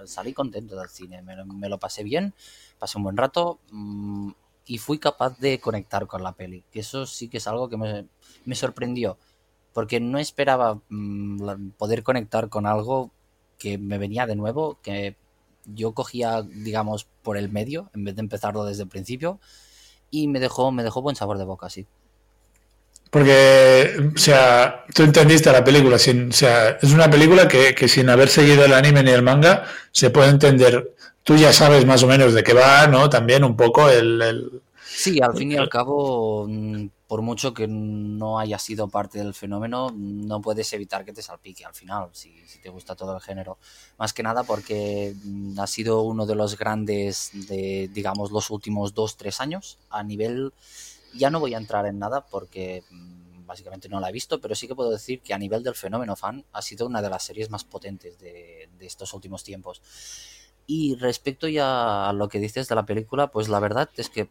[0.06, 2.34] salí contento del cine, me, me, lo pasé bien,
[2.80, 3.60] pasé un buen rato
[4.66, 6.64] y fui capaz de conectar con la peli.
[6.74, 9.18] Eso sí que es algo que me, sorprendió.
[9.74, 13.12] Porque no esperaba mm, poder conectar con algo
[13.58, 15.18] que me venía de nuevo, que
[15.66, 19.40] yo cogía, digamos, por el medio, en vez de empezarlo desde el principio.
[20.12, 21.86] Y me dejó, me dejó buen sabor de boca, sí.
[23.12, 27.88] Porque, o sea, tú entendiste la película, sin, o sea, es una película que, que,
[27.88, 30.94] sin haber seguido el anime ni el manga se puede entender
[31.30, 33.08] tú ya sabes más o menos de qué va, ¿no?
[33.08, 34.62] También un poco el...
[34.84, 39.34] Sí, al fin y al cabo, mm, por mucho que no haya sido parte del
[39.34, 42.32] fenómeno, no puedes evitar que te salpique al final, si,
[42.62, 43.58] te gusta todo el género.
[43.98, 48.94] Más que nada porque mm, ha sido uno de los grandes de, digamos, los últimos
[48.94, 50.54] dos, tres años a nivel...
[51.16, 54.54] Ya no voy a entrar en nada porque mm, básicamente no la he visto, pero
[54.54, 57.24] sí que puedo decir que a nivel del fenómeno fan ha sido una de las
[57.24, 59.82] series más potentes de, de estos últimos tiempos.
[60.68, 64.30] Y respecto ya a lo que dices de la película, pues la verdad es que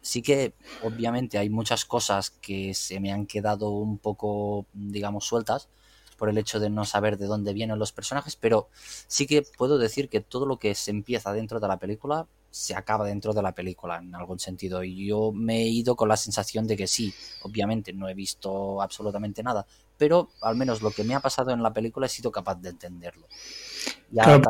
[0.00, 5.68] sí que obviamente hay muchas cosas que se me han quedado un poco, digamos, sueltas
[6.16, 8.68] por el hecho de no saber de dónde vienen los personajes, pero
[9.08, 12.74] sí que puedo decir que todo lo que se empieza dentro de la película se
[12.76, 14.84] acaba dentro de la película en algún sentido.
[14.84, 17.12] Y yo me he ido con la sensación de que sí,
[17.42, 19.66] obviamente no he visto absolutamente nada,
[19.96, 22.68] pero al menos lo que me ha pasado en la película he sido capaz de
[22.68, 23.26] entenderlo.
[24.10, 24.40] Ya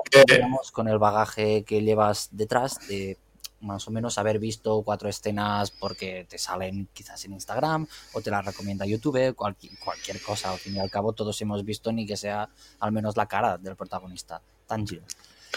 [0.72, 3.16] con el bagaje que llevas detrás de
[3.62, 8.30] más o menos haber visto cuatro escenas porque te salen quizás en Instagram o te
[8.30, 10.52] las recomienda YouTube, cualquier, cosa.
[10.52, 12.48] Al fin y al cabo todos hemos visto ni que sea
[12.80, 15.02] al menos la cara del protagonista, Tanjiro.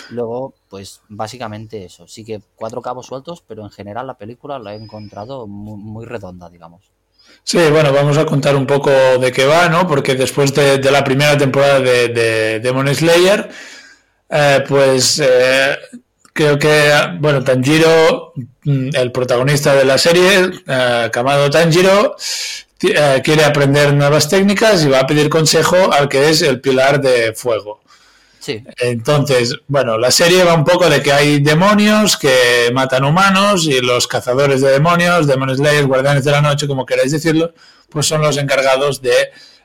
[0.10, 2.08] Luego, pues básicamente eso.
[2.08, 6.50] Sí que cuatro cabos sueltos, pero en general la película la he encontrado muy, redonda,
[6.50, 6.82] digamos.
[7.44, 9.88] Sí, bueno, vamos a contar un poco de qué va, ¿no?
[9.88, 13.50] Porque después de, la primera temporada de, de Demon Slayer,
[14.30, 15.78] Eh, pues eh,
[16.36, 18.34] creo que, bueno, Tanjiro,
[18.66, 22.18] mm, el protagonista de la serie, eh, Kamado Tanjiro,
[22.84, 27.00] eh, quiere aprender nuevas técnicas y va a pedir consejo al que es el pilar
[27.00, 27.80] de fuego.
[28.42, 28.62] Sí.
[28.80, 33.80] Entonces, bueno, la serie va un poco de que hay demonios que matan humanos y
[33.80, 37.54] los cazadores de demonios, Demon Slayers, guardianes de la noche, como queráis decirlo,
[37.90, 39.16] pues son los encargados de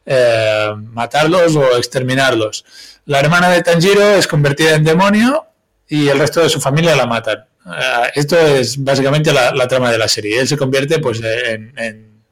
[0.07, 2.65] eh, matarlos o exterminarlos.
[3.07, 5.50] La hermana de Tanjiro es convertida en demonio
[5.91, 7.45] y el resto de su familia la matan.
[7.67, 10.41] Eh, esto es básicamente la, trama de la serie.
[10.41, 12.23] Él se convierte pues en,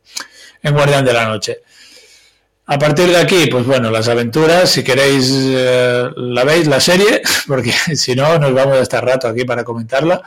[0.63, 1.59] guardián de la noche.
[2.67, 7.23] A partir de aquí, pues bueno, las aventuras, si queréis eh, la veis la serie,
[7.47, 10.23] porque si no nos vamos a estar rato aquí para comentarla.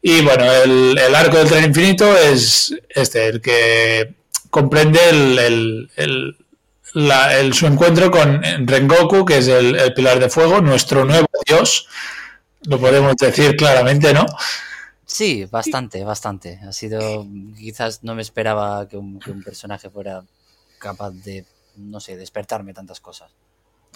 [0.00, 4.14] Y bueno, el, arco del tren infinito es este, el que
[4.50, 6.36] comprende el,
[7.52, 11.88] su encuentro con Rengoku, que es el pilar de fuego, nuestro nuevo dios,
[12.66, 14.26] lo podemos decir claramente, ¿no?
[15.04, 16.58] Sí, bastante, bastante.
[16.68, 17.26] Ha sido.
[17.56, 20.22] Quizás no me esperaba que un, que un personaje fuera
[20.78, 21.44] capaz de,
[21.76, 23.30] no sé, despertarme tantas cosas.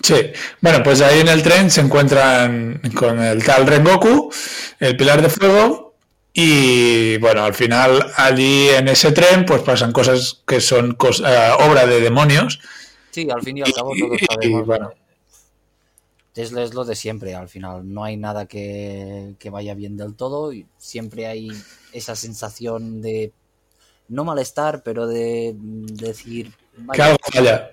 [0.02, 4.32] Sí, bueno, pues ahí en el tren se encuentran con el tal Rengoku,
[4.78, 5.94] el pilar de fuego,
[6.32, 11.50] y bueno, al final allí en ese tren pues pasan cosas que son cos- eh,
[11.68, 12.60] obra de demonios.
[13.10, 14.64] Sí, al fin y al cabo todos Y, sabemos.
[14.66, 14.94] bueno,
[16.34, 17.92] Es, es lo de siempre, al final.
[17.92, 21.50] No hay nada que, que vaya bien del todo y siempre hay
[21.92, 23.32] esa sensación de
[24.10, 26.52] no malestar, pero de decir.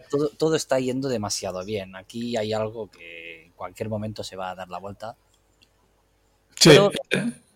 [0.09, 1.95] Todo, todo está yendo demasiado bien.
[1.95, 5.17] Aquí hay algo que en cualquier momento se va a dar la vuelta.
[6.55, 6.91] sí, Pero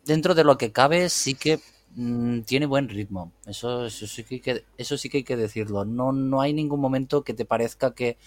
[0.04, 1.60] dentro de lo que cabe, sí que
[1.95, 3.32] mm, tiene buen ritmo.
[3.45, 5.86] Eso, eso, sí que hay que, eso sí que hay que decirlo.
[5.86, 8.18] No, no hay ningún momento que te parezca que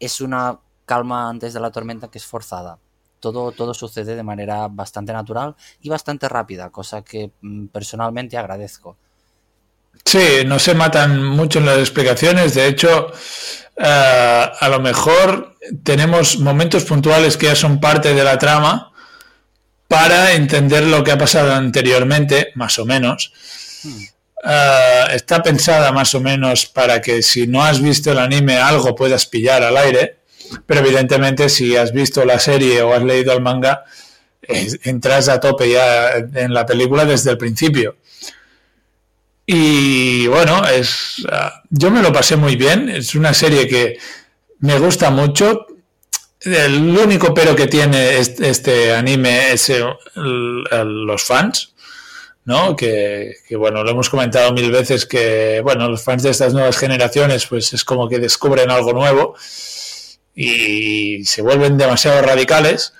[0.00, 2.78] es una calma antes de la tormenta que es forzada.
[3.20, 8.96] Todo, todo sucede de manera bastante natural y bastante rápida, cosa que mm, personalmente agradezco.
[10.04, 12.54] Sí, no se matan mucho en las explicaciones.
[12.54, 13.12] De hecho,
[13.76, 18.92] eh, a lo mejor tenemos momentos puntuales que ya son parte de la trama
[19.88, 23.32] para entender lo que ha pasado anteriormente, más o menos.
[24.44, 28.96] Eh, está pensada más o menos para que si no has visto el anime algo
[28.96, 30.21] puedas pillar al aire,
[30.66, 33.84] pero evidentemente si has visto la serie o has leído el manga,
[34.42, 37.96] eh, entras a tope ya en la película desde el principio.
[39.46, 42.88] Y bueno, es, ah, yo me lo pasé muy bien.
[42.88, 43.98] Es una serie que
[44.60, 45.66] me gusta mucho.
[46.40, 49.72] El único pero que tiene este, anime es
[50.14, 51.72] los fans,
[52.44, 52.74] ¿no?
[52.74, 56.76] Que, que, bueno, lo hemos comentado mil veces que, bueno, los fans de estas nuevas
[56.76, 59.36] generaciones, pues es como que descubren algo nuevo
[60.34, 62.92] y se vuelven demasiado radicales.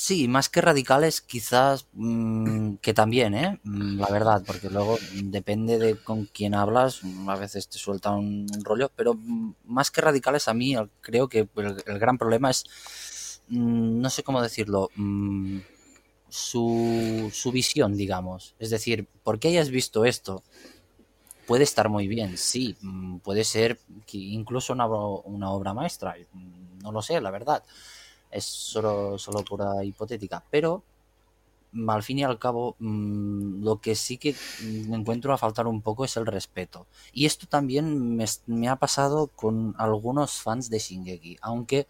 [0.00, 3.58] Sí, más que radicales, quizás mm, que también, ¿eh?
[3.64, 8.12] Mm, La verdad, porque luego depende de con quién hablas, mm, a veces te suelta
[8.12, 13.42] un, rollo, pero mm, más que radicales a mí creo que el, gran problema es,
[13.48, 14.90] no sé cómo decirlo,
[16.28, 18.54] su, su visión, digamos.
[18.60, 20.44] Es decir, porque hayas visto esto,
[21.48, 23.80] puede estar muy bien, sí, mm, puede ser
[24.12, 27.64] incluso una, obra- maestra, mm, no lo sé, la verdad
[28.30, 30.84] es solo, solo pura hipotética, pero
[31.72, 36.04] mm, al fin y al cabo lo que sí que encuentro a faltar un poco
[36.04, 36.86] es el respeto.
[37.12, 41.86] Y esto también me, me ha pasado con algunos fans de Shingeki, aunque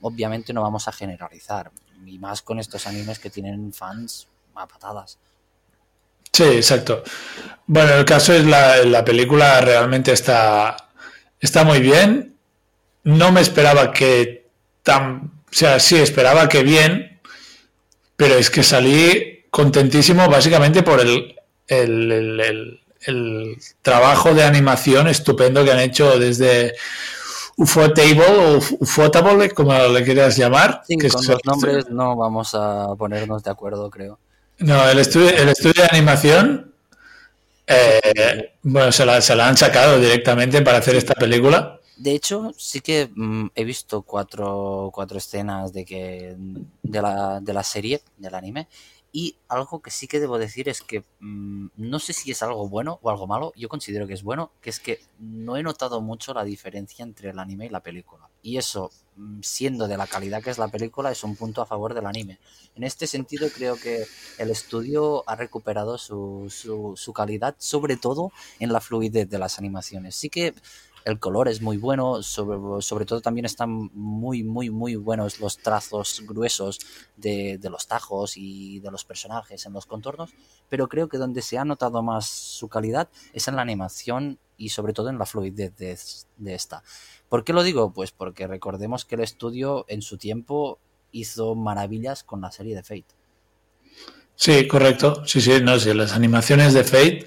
[0.00, 1.72] obviamente no vamos a generalizar,
[2.06, 5.18] y más con estos animes que tienen fans a patadas.
[6.32, 7.02] Sí, exacto.
[7.66, 10.76] Bueno, el caso es la, la película realmente está,
[11.40, 12.36] está muy bien.
[13.04, 14.48] No me esperaba que
[14.82, 17.20] tan, o sea, sí esperaba que bien,
[18.16, 25.08] pero es que salí contentísimo básicamente por el, el, el- el- el trabajo de animación
[25.08, 26.74] estupendo que han hecho desde
[27.56, 30.82] Ufotable o Ufotable, como le quieras llamar.
[30.86, 34.18] Sí, que con los nombres no vamos a ponernos de acuerdo, creo.
[34.58, 36.72] No, el estudio, el estudio de animación,
[37.66, 41.80] eh, bueno, se la, han sacado directamente para hacer esta película.
[41.96, 46.34] De hecho, sí que mm, he visto cuatro, cuatro escenas de que
[46.82, 48.68] de la, de la serie, del anime,
[49.12, 52.66] y algo que sí que debo decir es que mm, no sé si es algo
[52.68, 56.00] bueno o algo malo, yo considero que es bueno, que es que no he notado
[56.00, 58.30] mucho la diferencia entre el anime y la película.
[58.42, 61.66] Y eso, mm, siendo de la calidad que es la película, es un punto a
[61.66, 62.38] favor del anime.
[62.74, 64.06] En este sentido, creo que
[64.38, 69.58] el estudio ha recuperado su, su, su calidad, sobre todo en la fluidez de las
[69.58, 70.16] animaciones.
[70.16, 70.54] Sí que
[71.04, 75.58] el color es muy bueno, sobre, sobre todo también están muy, muy, muy buenos los
[75.58, 76.78] trazos gruesos
[77.16, 80.30] de, de, los tajos y de los personajes en los contornos,
[80.68, 84.68] pero creo que donde se ha notado más su calidad es en la animación y
[84.68, 85.98] sobre todo en la fluidez de,
[86.36, 86.82] de esta.
[87.28, 87.92] ¿Por qué lo digo?
[87.92, 90.78] Pues porque recordemos que el estudio en su tiempo
[91.10, 93.14] hizo maravillas con la serie de Fate.
[94.34, 95.24] Sí, correcto.
[95.26, 97.24] Sí, sí, no sé, las animaciones de Fate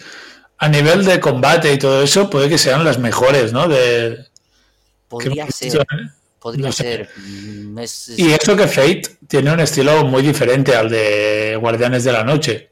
[0.58, 3.68] a nivel de combate y todo eso puede que sean las mejores, ¿no?
[3.68, 4.26] De
[5.08, 5.86] podría ser.
[6.39, 7.10] Podría no ser.
[7.18, 8.20] Mm, es, es...
[8.20, 12.70] Y eso que Fate tiene un estilo muy diferente al de Guardianes de la Noche.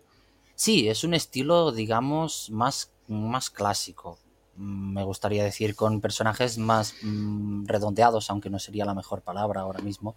[0.56, 4.20] Sí, es un estilo, digamos, más, más clásico.
[4.58, 9.62] Mm, Me gustaría decir con personajes más mmm, redondeados, aunque no sería la mejor palabra
[9.62, 10.16] ahora mismo.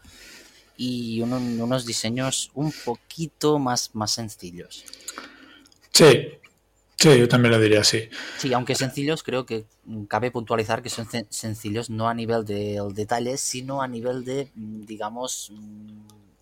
[0.77, 4.85] Y uno, unos diseños un poquito más, más sencillos.
[5.91, 6.29] Sí,
[6.99, 8.09] Sí, yo también lo diría así.
[8.39, 9.67] Sí, aunque sencillos, creo que
[10.09, 15.53] cabe puntualizar que son sencillos no a nivel del detalle, sino a nivel de, digamos,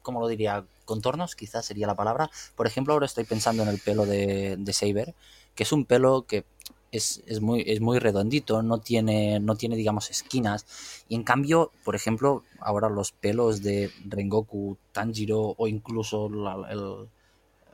[0.02, 0.64] ¿cómo lo diría?
[0.84, 2.30] Contornos, quizás sería la palabra.
[2.54, 5.14] Por ejemplo, ahora estoy pensando en el pelo de, de Saber,
[5.56, 6.44] que es un pelo que
[6.92, 10.66] es, es, muy, es muy redondito, no tiene, no tiene, digamos, esquinas.
[11.08, 17.08] Y en cambio, por ejemplo, ahora los pelos de Rengoku, Tanjiro o incluso la,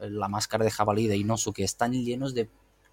[0.01, 2.49] la máscara de jabalí de Inosuke están llenos de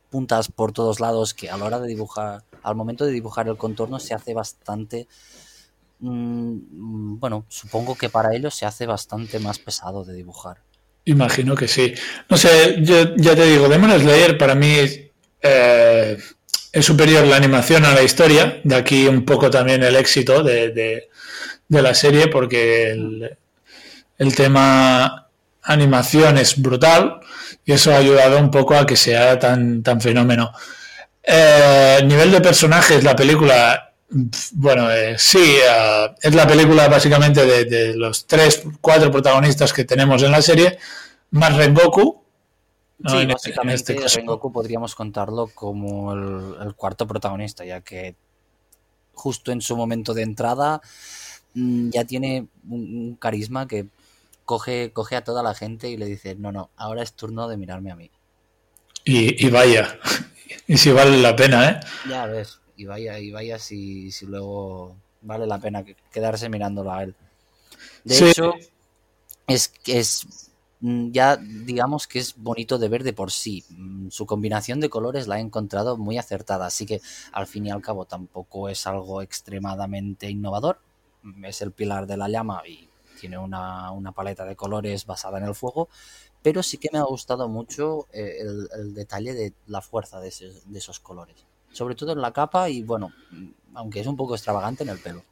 [0.10, 3.58] puntas por todos lados que a la hora de dibujar, al momento de dibujar el
[3.58, 5.08] contorno se hace bastante,
[6.00, 10.58] mmm, bueno, supongo que para ellos se hace bastante más pesado de dibujar.
[11.06, 11.94] Imagino que sí.
[12.30, 14.76] No sé, yo ya te digo, Demon Slayer para mí
[15.42, 16.18] eh,
[16.74, 20.72] es superior la animación a la historia, de aquí un poco también el éxito de,
[20.72, 21.10] de,
[21.68, 23.38] de la serie, porque el,
[24.18, 25.27] el tema
[25.68, 27.20] animación es brutal
[27.66, 30.52] y eso ha ayudado un poco a que sea tan, tan fenómeno.
[31.22, 33.94] Eh, nivel de personajes, la película,
[34.54, 39.84] bueno, eh, sí, uh, es la película básicamente de, de, los tres, cuatro protagonistas que
[39.84, 40.78] tenemos en la serie,
[41.32, 42.24] más Rengoku.
[43.00, 43.10] ¿no?
[43.10, 48.16] Sí, en básicamente en este Rengoku podríamos contarlo como el, el, cuarto protagonista, ya que
[49.14, 50.80] justo en su momento de entrada
[51.54, 53.88] mmm, ya tiene un, un carisma que
[54.48, 57.58] coge, coge a toda la gente y le dice, no, no, ahora es turno de
[57.58, 58.10] mirarme a mí.
[59.04, 60.00] Y, y vaya,
[60.68, 61.80] y si vale la pena, ¿eh?
[62.10, 67.04] Ya ves, y vaya, y vaya si, si luego vale la pena quedarse mirándolo a
[67.04, 67.16] él.
[68.06, 68.26] De sí.
[68.30, 68.54] hecho,
[69.48, 70.26] es, es
[70.80, 73.66] ya digamos que es bonito de ver de por sí.
[74.10, 77.02] Su combinación de colores la he encontrado muy acertada, así que
[77.34, 80.80] al fin y al cabo tampoco es algo extremadamente innovador.
[81.44, 82.87] Es el pilar de la llama y
[83.20, 85.90] tiene una, una, paleta de colores basada en el fuego,
[86.42, 90.30] pero sí que me ha gustado mucho eh, el, el, detalle de la fuerza de,
[90.30, 93.12] ese, de, esos colores, sobre todo en la capa y bueno,
[93.74, 95.24] aunque es un poco extravagante en el pelo.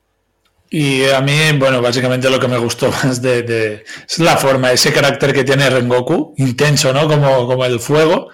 [0.70, 4.72] Y a mí, bueno, básicamente lo que me gustó más de, de es la forma,
[4.72, 7.08] ese carácter que tiene Rengoku, intenso, ¿no?
[7.08, 8.30] Como, como el fuego.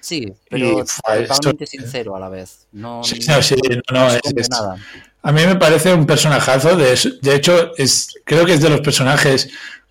[0.00, 2.66] Sí, pero y, totalmente sincero a la vez.
[2.72, 3.56] No, sí, no, sí,
[3.90, 4.76] no, no es, es, nada.
[5.22, 6.76] A mí me parece un personajazo.
[6.76, 9.50] De, de hecho, es, creo que es de los personajes,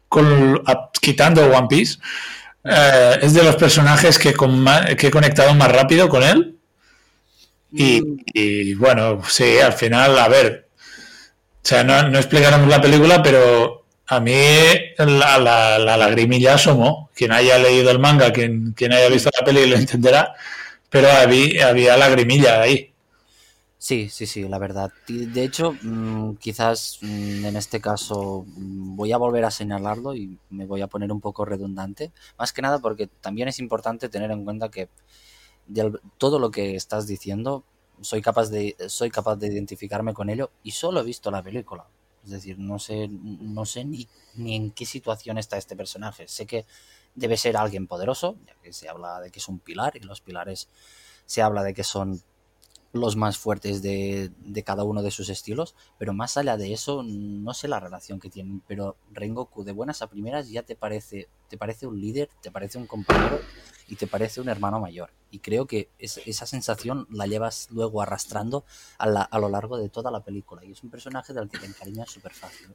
[0.09, 0.61] con,
[1.01, 1.99] quitando One Piece,
[2.63, 4.65] eh, es de los personajes que, con
[4.97, 6.57] que he conectado más rápido con él.
[7.73, 8.17] Y, Mm.
[8.33, 10.67] y, bueno, sí, al final, a ver.
[11.63, 14.33] O sea, no, no explicáramos la película, pero a mí
[14.97, 17.09] la, la, la, lagrimilla asomó.
[17.15, 20.33] Quien haya leído el manga, quien, quien haya visto la peli lo entenderá.
[20.89, 22.90] Pero había, había lagrimilla ahí.
[23.83, 24.91] Sí, sí, sí, la verdad.
[25.07, 30.37] De hecho, mmm, quizás mmm, en este caso mmm, voy a volver a señalarlo y
[30.51, 32.11] me voy a poner un poco redundante.
[32.37, 34.87] Más que nada porque también es importante tener en cuenta que
[35.67, 37.63] de todo lo que estás diciendo
[38.01, 41.87] soy capaz de soy capaz de identificarme con ello y solo he visto la película.
[42.23, 46.27] Es decir, no sé no sé ni, ni en qué situación está este personaje.
[46.27, 46.65] Sé que
[47.15, 50.21] debe ser alguien poderoso, ya que se habla de que es un pilar y los
[50.21, 50.69] pilares
[51.25, 52.21] se habla de que son
[52.93, 57.03] los más fuertes de, de, cada uno de sus estilos, pero más allá de eso,
[57.03, 61.29] no sé la relación que tienen, pero Rengoku de buenas a primeras ya te parece,
[61.47, 63.39] te parece un líder, te parece un compañero
[63.91, 65.09] y te parece un hermano mayor.
[65.31, 68.63] Y creo que es, esa sensación la llevas luego arrastrando
[68.97, 70.63] a, lo largo de toda la película.
[70.63, 72.69] Y es un personaje del que te encariñas súper fácil.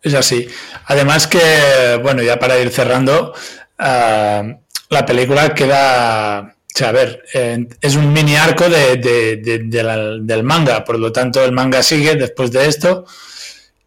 [0.00, 0.46] Es así.
[0.86, 4.54] Además que, bueno, ya para ir cerrando, uh,
[4.90, 9.58] la película queda o sea, a ver, eh, es un mini arco de, de, de,
[9.60, 13.04] de la, del manga, por lo tanto el manga sigue después de esto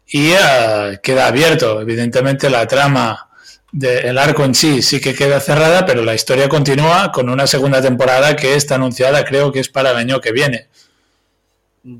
[0.06, 1.82] y uh, queda abierto.
[1.82, 3.28] Evidentemente la trama
[3.70, 7.82] del arco en sí sí que queda cerrada, pero la historia continúa con una segunda
[7.82, 10.68] temporada que está anunciada, creo que es para el año que viene.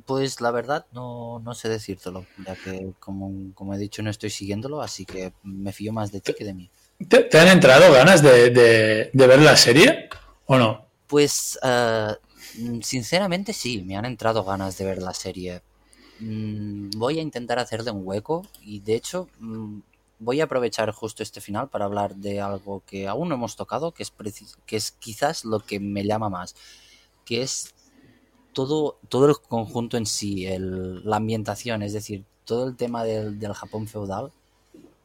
[0.06, 4.30] Pues la verdad no, no sé decírtelo, ya que como, como he dicho no estoy
[4.30, 6.70] siguiéndolo, así que me fío más de ti que de mí.
[7.08, 10.08] ¿Te, te han entrado ganas de, de- de ver la serie
[10.48, 10.86] o no?
[11.08, 12.14] Pues eh,
[12.82, 15.62] sinceramente sí, me han entrado ganas de ver la serie.
[16.18, 19.80] Mm, voy a intentar hacerle un hueco y de hecho mm,
[20.20, 23.92] voy a aprovechar justo este final para hablar de algo que aún no hemos tocado,
[23.94, 24.12] que es,
[24.66, 26.56] que es quizás lo que me llama más,
[27.26, 27.74] que es
[28.52, 33.38] todo, todo el conjunto en sí, el- la ambientación, es decir, todo el tema del,
[33.40, 34.32] del Japón feudal.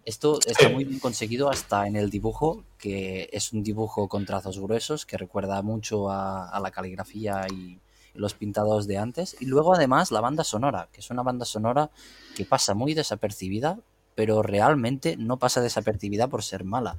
[0.06, 4.60] Esto está muy bien conseguido hasta en el dibujo, que es un dibujo con trazos
[4.60, 7.80] gruesos que recuerda mucho a, a la caligrafía y
[8.14, 9.36] los pintados de antes.
[9.40, 11.90] Y luego además la banda sonora, que es una banda sonora
[12.36, 13.80] que pasa muy desapercibida,
[14.14, 16.98] pero realmente no pasa desapercibida por ser mala.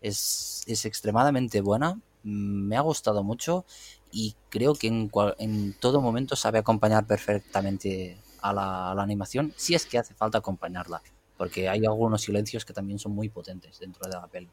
[0.00, 3.64] Es, es extremadamente buena, me ha gustado mucho
[4.10, 9.02] y creo que en, cual- en todo momento sabe acompañar perfectamente a la, a la
[9.02, 11.02] animación, si es que hace falta acompañarla,
[11.38, 14.48] porque hay algunos silencios que también son muy potentes dentro de la peli.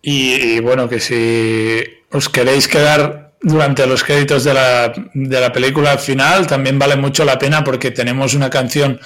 [0.00, 5.52] Y, y bueno, que si os queréis quedar durante los créditos de la, de la
[5.52, 8.98] película al final, también vale mucho la pena porque tenemos una canción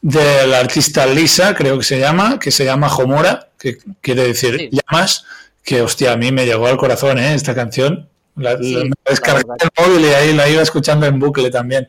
[0.00, 5.24] del artista Lisa, creo que se llama, que se llama Homura, que quiere decir llamas,
[5.64, 7.34] que hostia, a mí me llegó al corazón ¿eh?
[7.34, 8.08] esta canción.
[8.36, 11.88] La, Sí, la- me descargué el móvil y ahí la iba escuchando en bucle también.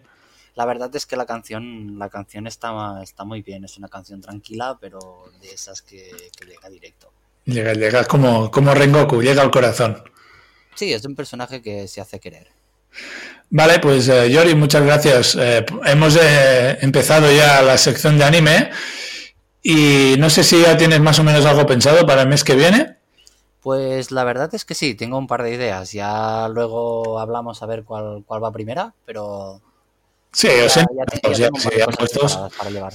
[0.59, 4.19] La verdad es que la canción, la canción está, está muy bien, es una canción
[4.19, 7.13] tranquila, pero de esas que, que llega directo.
[7.45, 10.03] Llega, llega como, como Rengoku, llega al corazón.
[10.75, 12.49] Sí, es un personaje que se hace querer.
[13.49, 15.37] Vale, pues eh, Yori, muchas gracias.
[15.39, 18.69] Eh, hemos eh, empezado ya la sección de anime
[19.63, 22.55] y no sé si ya tienes más o menos algo pensado para el mes que
[22.55, 22.97] viene.
[23.61, 25.93] Pues la verdad es que sí, tengo un par de ideas.
[25.93, 29.61] Ya luego hablamos a ver cuál, cuál va primera, pero
[30.31, 32.37] Sí, os he- ya ya sí, ya puestos.
[32.57, 32.89] para.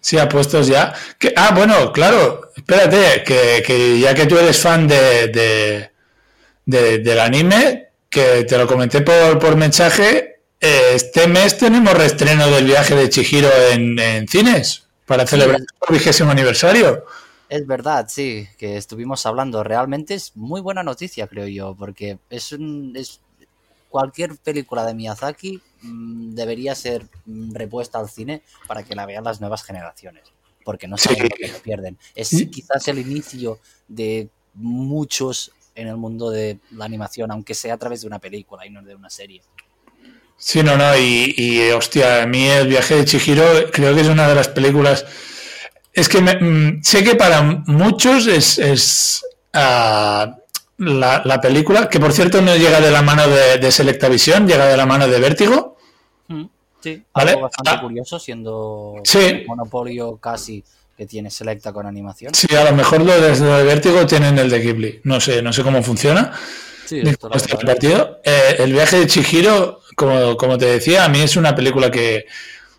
[0.00, 0.94] Sí, apuestos ya.
[1.18, 5.90] Que- ah, bueno, claro, espérate, que, que ya que tú eres fan de, de-
[6.64, 12.48] de- del anime, que te lo comenté por, por mensaje, eh, este mes tenemos reestreno
[12.48, 17.04] del viaje de Chihiro en, en cines para celebrar el vigésimo aniversario.
[17.48, 19.64] Es verdad, sí, que estuvimos hablando.
[19.64, 23.20] Realmente es muy buena noticia, creo yo, porque es un, es
[23.88, 29.40] cualquier película de Miyazaki debería ser mm, repuesta al cine para que la vean las
[29.40, 30.24] nuevas generaciones,
[30.64, 31.98] porque no saben lo que se pierden.
[32.14, 32.48] Es Sí.
[32.50, 33.58] quizás el inicio
[33.88, 38.66] de muchos en el mundo de la animación, aunque sea a través de una película
[38.66, 39.42] y no de una serie.
[40.36, 44.08] Sí, no, no, y, y, hostia, a mí el viaje de Chihiro creo que es
[44.08, 45.04] una de las películas.
[45.92, 50.36] Es que me- mm, sé que para muchos es, es, ah,
[50.78, 54.66] la, la película, que por cierto no llega de la mano de, de Selectavisión, llega
[54.66, 55.76] de la mano de Vértigo.
[56.28, 56.44] Mm,
[56.80, 57.30] Sí, Vale.
[57.32, 59.18] algo bastante curioso, siendo Sí.
[59.18, 60.62] el monopolio casi
[60.96, 62.32] que tiene Selecta con animación.
[62.34, 65.00] Sí, a lo mejor lo de, lo de Vértigo tienen el de Ghibli.
[65.04, 66.32] No sé, no sé cómo funciona.
[66.86, 67.28] Sí, esto.
[68.24, 72.26] Eh, el viaje de Chihiro, como, como te decía, a mí es una película que,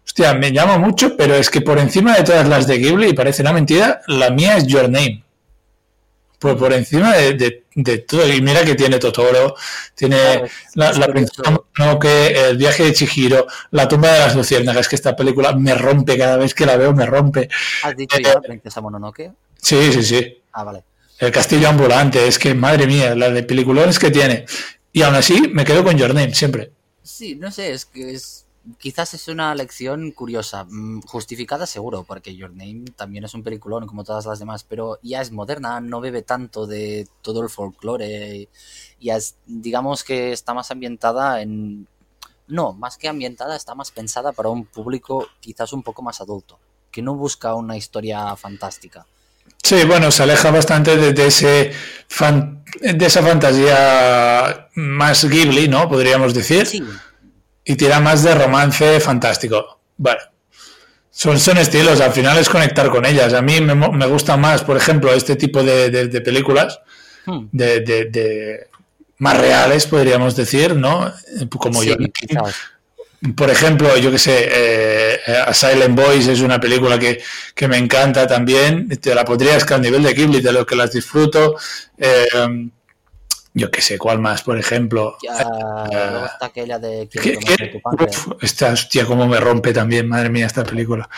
[0.05, 3.13] hostia, me llama mucho, pero es que por encima de todas las de Ghibli, y
[3.13, 5.23] parece una mentira, la mía es Your Name.
[6.39, 8.27] Por, por encima de, de- de todo.
[8.31, 9.55] Y mira que tiene Totoro,
[9.95, 11.43] tiene Claro, es- la, princesa
[11.77, 16.17] Mononoke, el viaje de Chihiro, la tumba de las luciérnagas, que esta película me rompe
[16.17, 17.49] cada vez que la veo, me rompe.
[17.83, 19.31] ¿Has dicho Eh, ya Princesa Mononoke?
[19.61, 20.41] Sí, sí, sí.
[20.53, 20.83] Ah, vale.
[21.19, 24.45] El castillo ambulante, es que madre mía, la de peliculones que tiene.
[24.93, 26.71] Y aún así me quedo con Your Name siempre.
[27.03, 28.45] Sí, no sé, es que es
[28.77, 33.87] quizás es una lección curiosa, mm, justificada seguro, porque Your Name también es un peliculón
[33.87, 38.49] como todas las demás, pero ya es moderna, no bebe tanto de todo el folclore,
[38.99, 41.87] ya es, digamos que está más ambientada en...
[42.47, 46.57] No, más que ambientada, está más pensada para un público quizás un poco más adulto,
[46.91, 49.05] que no busca una historia fantástica.
[49.61, 51.71] Sí, bueno, se aleja bastante de, de ese
[52.07, 55.87] fan- de esa fantasía más Ghibli, ¿no?
[55.89, 56.67] Podríamos decir.
[57.69, 59.79] Y tira más de romance fantástico.
[59.95, 60.21] Bueno.
[61.11, 63.33] Son, son estilos, al final es conectar con ellas.
[63.33, 66.79] A mí me, me gusta más, por ejemplo, este tipo de, de- de películas
[67.25, 67.45] Hmm.
[67.51, 68.67] de, de- de-
[69.19, 71.13] más reales, podríamos decir, ¿no?
[71.49, 71.95] Como Sí, yo.
[72.11, 72.55] quizás.
[73.35, 77.21] Por ejemplo, yo que sé, eh, A Silent Voice es una película que,
[77.53, 78.87] que me encanta también.
[78.99, 81.55] Te la podrías que al nivel de Ghibli, de lo que las disfruto.
[81.97, 82.69] Eh,
[83.53, 84.43] yo que sé, ¿cuál más?
[84.43, 85.17] Por ejemplo.
[85.23, 85.43] Ya,
[86.11, 87.37] luego está aquella de ¿Qué-.
[87.83, 91.09] Uf, esta hostia, cómo me rompe también, madre mía, esta película.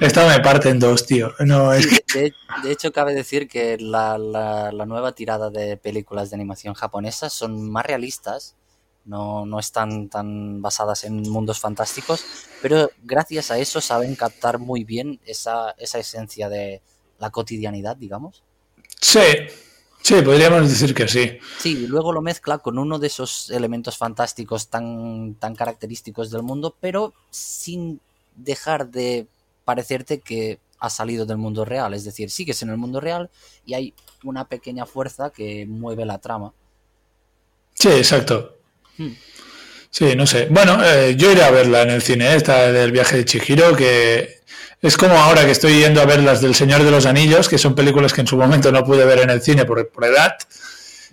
[0.00, 1.32] Esta me parte en dos, tío.
[1.40, 2.20] No, es que.
[2.20, 6.74] De, de hecho, cabe decir que la, la- la nueva tirada de películas de animación
[6.74, 8.54] japonesas son más realistas,
[9.04, 12.24] no, no están tan basadas en mundos fantásticos,
[12.62, 16.82] pero gracias a eso saben captar muy bien esa, esa esencia de
[17.18, 18.42] la cotidianidad, digamos.
[19.00, 19.20] Sí,
[20.02, 21.38] sí, podríamos decir que sí.
[21.58, 26.42] Sí, y luego lo mezcla con uno de esos elementos fantásticos tan, tan característicos del
[26.42, 28.00] mundo, pero sin
[28.36, 29.26] dejar de
[29.64, 31.94] parecerte que ha salido del mundo real.
[31.94, 33.30] Es decir, sigues en el mundo real
[33.64, 33.94] y hay
[34.24, 36.52] una pequeña fuerza que mueve la trama.
[37.74, 38.56] Sí, exacto.
[38.96, 39.12] Hmm.
[39.90, 40.46] Sí, no sé.
[40.50, 44.39] Bueno, eh, yo iré a verla en el cine, esta del viaje de Chihiro, que
[44.82, 47.58] es como ahora que estoy yendo a ver las del Señor de los Anillos, que
[47.58, 50.36] son películas que en su momento no pude ver en el cine por, por edad.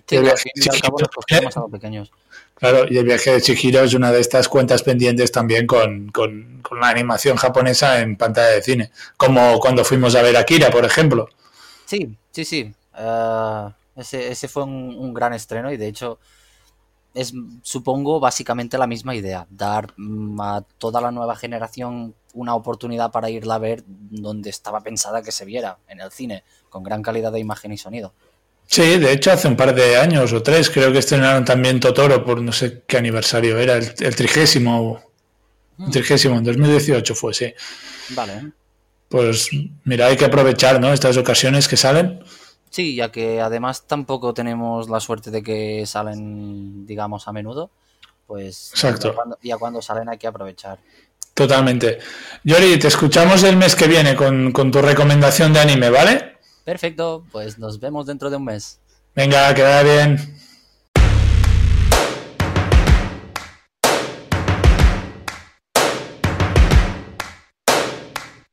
[0.07, 2.11] Sí, El viaje de Chihiro- pequeños.
[2.55, 6.61] Claro, y el viaje de Chihiro es una de estas cuentas pendientes también con, con-
[6.63, 10.86] con la animación japonesa en pantalla de cine, como cuando fuimos a ver Akira, por
[10.86, 11.30] ejemplo.
[11.86, 12.74] Sí, sí, sí.
[12.93, 16.20] Ah, ese, ese fue un, un gran estreno y de hecho
[17.13, 19.45] es, supongo, básicamente la misma idea.
[19.49, 24.81] Dar mm, a toda la nueva generación una oportunidad para irla a ver donde estaba
[24.81, 28.13] pensada que se viera, en el cine, con gran calidad de imagen y sonido.
[28.67, 32.23] Sí, de hecho hace un par de años o tres creo que estrenaron también Totoro
[32.25, 35.01] por no sé qué aniversario era, el, el trigésimo,
[35.79, 37.53] el trigésimo, en 2018 fue, sí.
[38.09, 38.51] Vale.
[39.09, 39.49] Pues
[39.85, 40.91] mira, hay que aprovechar, ¿no?
[40.91, 42.23] Estas ocasiones que salen.
[42.69, 47.71] Sí, ya que además tampoco tenemos la suerte de que salen, digamos, a menudo,
[48.25, 49.09] pues Exacto.
[49.09, 50.79] ya cuando, ya cuando salen hay que aprovechar.
[51.34, 51.99] Totalmente.
[52.43, 56.38] Yori, te escuchamos el mes que viene con, con tu recomendación de anime, ¿vale?
[56.63, 58.80] Perfecto, pues nos vemos dentro de un mes.
[59.15, 60.38] Venga, que vaya bien.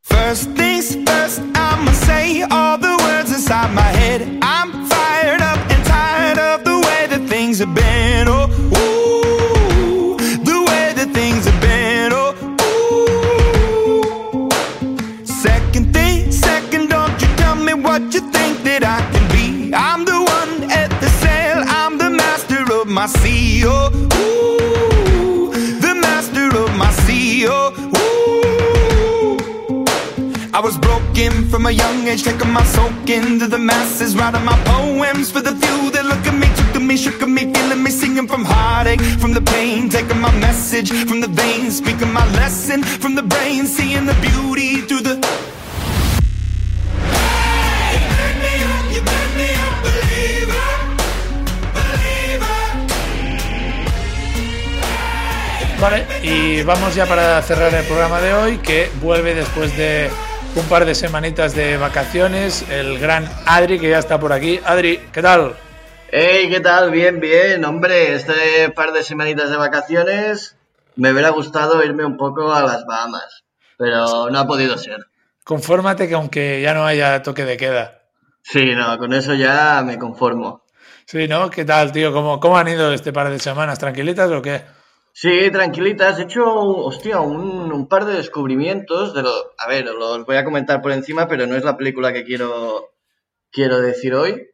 [0.03, 4.23] First things first, I'ma say all the words inside my head.
[4.43, 4.54] I'm
[31.55, 35.55] from a young age, taking my soak into the masses, writing my poems for the
[35.63, 38.45] few that look at me, took to me, shook at me, feeling me, singing from
[38.45, 43.23] heartache, from the pain, taking my message from the veins, speaking my lesson from the
[43.23, 45.15] brain, seeing the beauty through the.
[55.79, 60.11] Vale, y vamos ya para cerrar el programa de hoy, que vuelve después de
[60.57, 64.61] un par de semanitas de vacaciones, el gran Adri, que ya está por aquí.
[64.65, 65.57] Adri, ¿qué tal?
[66.11, 66.91] Hey, ¿qué tal?
[66.91, 67.65] Bien, bien.
[67.65, 70.57] Hombre, este par de semanitas de vacaciones
[70.95, 73.43] me hubiera gustado irme un poco a las Bahamas,
[73.77, 75.01] pero no ha podido ser.
[75.43, 78.03] Confórmate que aunque ya no haya toque de queda.
[78.43, 80.63] Sí, no, con eso ya me conformo.
[81.07, 81.51] Sí, ¿no?
[81.51, 82.13] ¿Qué tal, tío?
[82.13, 83.79] ¿Cómo, cómo han ido este par de semanas?
[83.79, 84.63] ¿Tranquilitas o qué?
[85.17, 86.19] Sí, tranquilitas.
[86.19, 89.31] He hecho, hostia, un, un par de descubrimientos de lo...
[89.59, 92.91] A ver, los voy a comentar por encima, pero no es la película que quiero,
[93.53, 94.51] quiero decir hoy.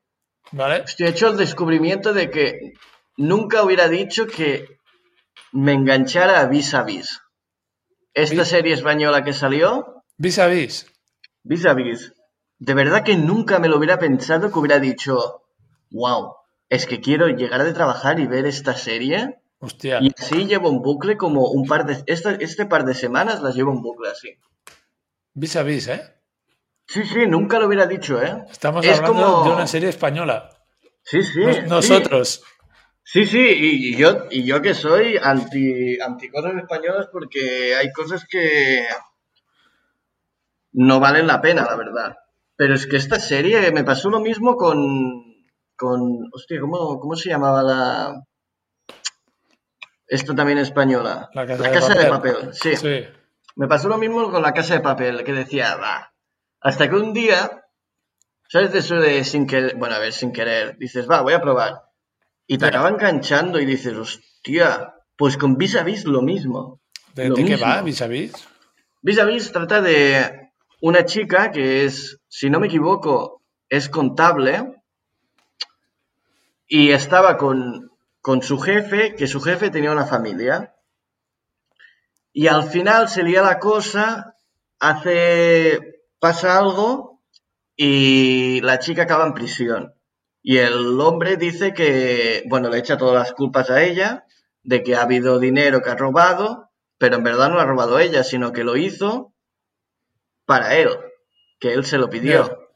[0.52, 0.82] Vale.
[0.82, 2.74] Hostia, he hecho el descubrimiento de que
[3.16, 4.78] nunca hubiera dicho que
[5.52, 7.22] me enganchara a Vis a Vis.
[8.12, 10.86] Esta serie española que salió, Vis a vis.
[11.42, 12.12] Vis a Vis.
[12.58, 15.44] De verdad que nunca me lo hubiera pensado que hubiera dicho,
[15.90, 16.34] wow,
[16.68, 19.40] es que quiero llegar de trabajar y ver esta serie.
[19.60, 19.98] Hostia.
[20.00, 22.02] Y así llevo un bucle como un par de...
[22.06, 24.34] Este, este par de semanas las llevo un bucle así.
[25.34, 26.02] Vis a vis, ¿eh?
[26.86, 28.44] Sí, sí, nunca lo hubiera dicho, ¿eh?
[28.50, 30.50] Estamos Es hablando como- de una serie española.
[31.02, 31.40] Sí, sí.
[31.40, 31.62] Nos- sí.
[31.68, 32.42] nosotros.
[33.04, 37.92] Sí, sí, y, y yo, y yo que soy anti, anti cosas españolas porque hay
[37.92, 38.84] cosas que
[40.72, 42.16] no valen la pena, la verdad.
[42.56, 45.44] Pero es que esta serie me pasó lo mismo con...
[45.76, 46.00] con
[46.32, 48.22] hostia, ¿cómo, cómo se llamaba la...
[50.10, 51.30] Esta también española?
[51.32, 52.50] La Casa, de, papel.
[52.52, 52.74] Sí.
[52.74, 53.04] Sí.
[53.54, 56.12] Me pasó lo mismo con la casa de papel, que decía, va.
[56.60, 57.64] Hasta que un día,
[58.48, 59.76] ¿sabes de eso de sin querer?
[59.76, 61.82] Bueno, a ver, sin querer, dices, va, voy a probar.
[62.48, 66.80] Y te acaba enganchando y dices, hostia, pues con Vis a Vis lo mismo.
[67.14, 68.32] ¿De, Lo de qué va vis a vis?
[69.02, 70.50] Vis a Vis trata de
[70.80, 74.74] una chica que es, si no me equivoco, es contable
[76.66, 77.89] y estaba con,
[78.20, 80.74] con su jefe, que su jefe tenía una familia.
[82.32, 84.36] Y al final se lía la cosa,
[84.78, 87.22] hace, pasa algo
[87.76, 89.94] y la chica acaba en prisión.
[90.42, 94.26] Y el hombre dice que, bueno, le echa todas las culpas a ella
[94.62, 97.98] de que ha habido dinero que ha robado, pero en verdad no lo ha robado
[97.98, 99.34] ella, sino que lo hizo
[100.46, 100.90] para él,
[101.58, 102.68] que él se lo pidió.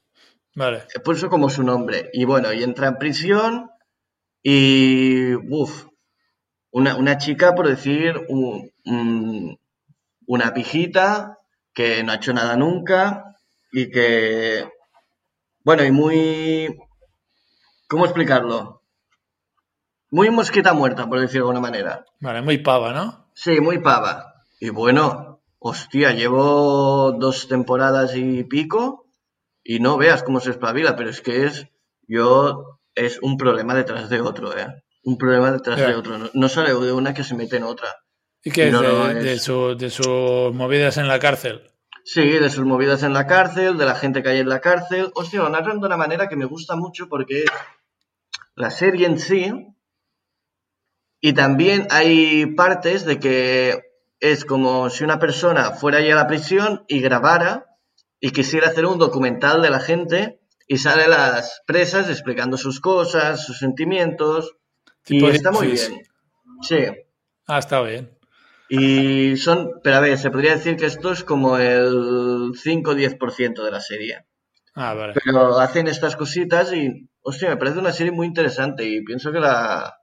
[0.55, 0.84] Vale.
[0.88, 2.11] Se puso como su nombre.
[2.12, 3.70] Y bueno, y entra en prisión
[4.45, 5.34] y...
[5.34, 5.86] Uf,
[6.70, 9.59] una, una chica, por decir, un- un-
[10.26, 11.38] una pijita
[11.72, 13.36] que no ha hecho nada nunca
[13.72, 14.68] y que...
[15.64, 16.78] Bueno, y muy...
[17.88, 18.82] ¿Cómo explicarlo?
[20.11, 22.05] Muy mosquita muerta, por decirlo de alguna manera.
[22.20, 23.26] Vale, muy pava, ¿no?
[23.34, 24.45] Sí, muy pava.
[24.61, 29.07] Y bueno, hostia, llevo dos temporadas y pico
[29.64, 31.66] y no veas cómo se espabila, pero es que es,
[32.07, 34.66] yo, es un problema detrás de otro, ¿eh?
[35.05, 36.16] Un problema detrás de otro.
[36.18, 37.88] No, no sale de una que se mete en otra.
[38.42, 41.70] ¿Y qué es No, de, no, de su- de sus movidas en la cárcel?
[42.05, 45.11] Sí, de sus movidas en la cárcel, de la gente que hay en la cárcel.
[45.14, 47.45] Hostia, lo narran de una manera que me gusta mucho porque
[48.55, 49.53] la serie en sí.
[51.20, 53.80] Y también hay partes de que
[54.20, 57.66] es como si una persona fuera allí a la prisión y grabara
[58.20, 63.45] y quisiera hacer un documental de la gente y sale las presas explicando sus cosas,
[63.45, 64.57] sus sentimientos.
[65.03, 66.03] Tipo y The está muy bien.
[66.62, 66.87] Sí.
[67.47, 68.17] Ah, está bien.
[68.69, 73.71] Y son, pero a ver, se podría decir que esto es como el 5-10% de
[73.71, 74.25] la serie.
[74.75, 75.12] Ah, vale.
[75.23, 79.41] Pero hacen estas cositas y, hostia, me parece una serie muy interesante y pienso que
[79.41, 79.99] la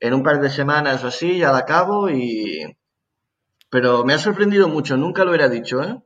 [0.00, 2.76] en un par de semanas o así ya la acabo y...
[3.70, 5.98] Pero me ha sorprendido mucho, nunca lo hubiera dicho, ¿eh?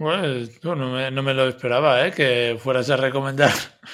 [0.00, 2.10] Bueno, no, me, no me lo esperaba, ¿eh?
[2.10, 3.52] Que fueras a recomendar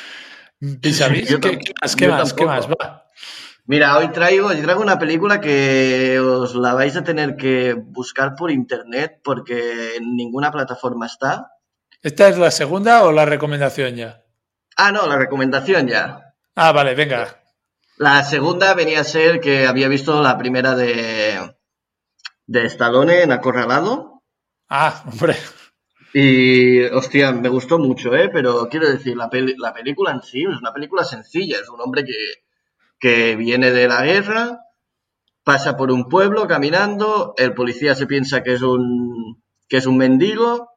[0.61, 1.01] Vis.
[1.29, 1.97] Yo ¿Qué, más?
[1.97, 2.33] ¿Qué yo más?
[2.33, 2.69] ¿Qué más?
[2.69, 3.11] Va.
[3.65, 8.37] Mira, hoy traigo, hoy traigo una película que os la vais a tener que buscar
[8.37, 11.51] por internet porque en ninguna plataforma está.
[12.01, 14.23] ¿Esta es la segunda o la recomendación ya?
[14.77, 16.37] Ah, no, la recomendación ya.
[16.55, 17.43] Ah, vale, venga.
[17.97, 21.53] La segunda venía a ser que había visto la primera de,
[22.47, 24.23] de Stallone en Acorralado.
[24.69, 25.35] Ah, hombre.
[26.23, 28.31] Y, hostia, me gustó mucho, ¿eh?
[28.33, 31.59] Pero quiero decir, la, peli- la película en sí es una película sencilla.
[31.61, 32.14] Es un hombre que,
[32.99, 34.61] que viene de la guerra,
[35.45, 39.99] pasa por un pueblo caminando, el policía se piensa que es un, que es un
[39.99, 40.71] mendigo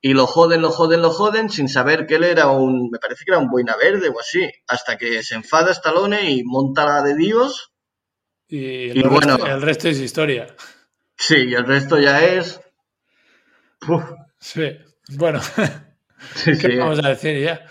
[0.00, 3.24] y lo joden, lo joden, lo joden sin saber que él era un, me parece
[3.24, 7.02] que era un boina verde o así, hasta que se enfada Stallone y monta la
[7.02, 7.72] de Dios.
[8.48, 9.36] Y, el, Y bueno.
[9.36, 10.46] resto, el resto es historia.
[11.16, 12.60] Sí, y el resto ya es...
[13.88, 14.04] Uf,
[14.42, 14.76] Sí.
[15.16, 15.40] Bueno,
[16.34, 16.76] sí, ¿qué sí.
[16.76, 17.64] vamos a decir ya?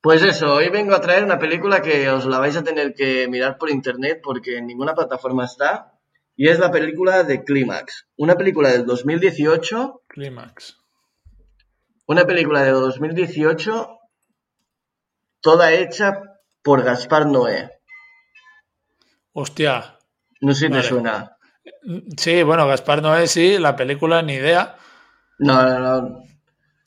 [0.00, 3.26] Pues eso, hoy vengo a traer una película que os la vais a tener que
[3.26, 5.92] mirar por internet porque en ninguna plataforma está.
[6.36, 8.06] Y es la película de Clímax.
[8.16, 10.02] Una película del 2018.
[10.06, 10.78] Clímax.
[12.06, 13.98] Una película de 2018
[15.40, 16.22] toda hecha
[16.62, 17.70] por Gaspar Noé.
[19.32, 19.98] Hostia.
[20.40, 20.82] No sé si Vale.
[20.82, 21.36] te suena.
[22.16, 24.76] Sí, bueno, Gaspar Noé sí, la película ni idea.
[25.38, 26.24] No, no, no.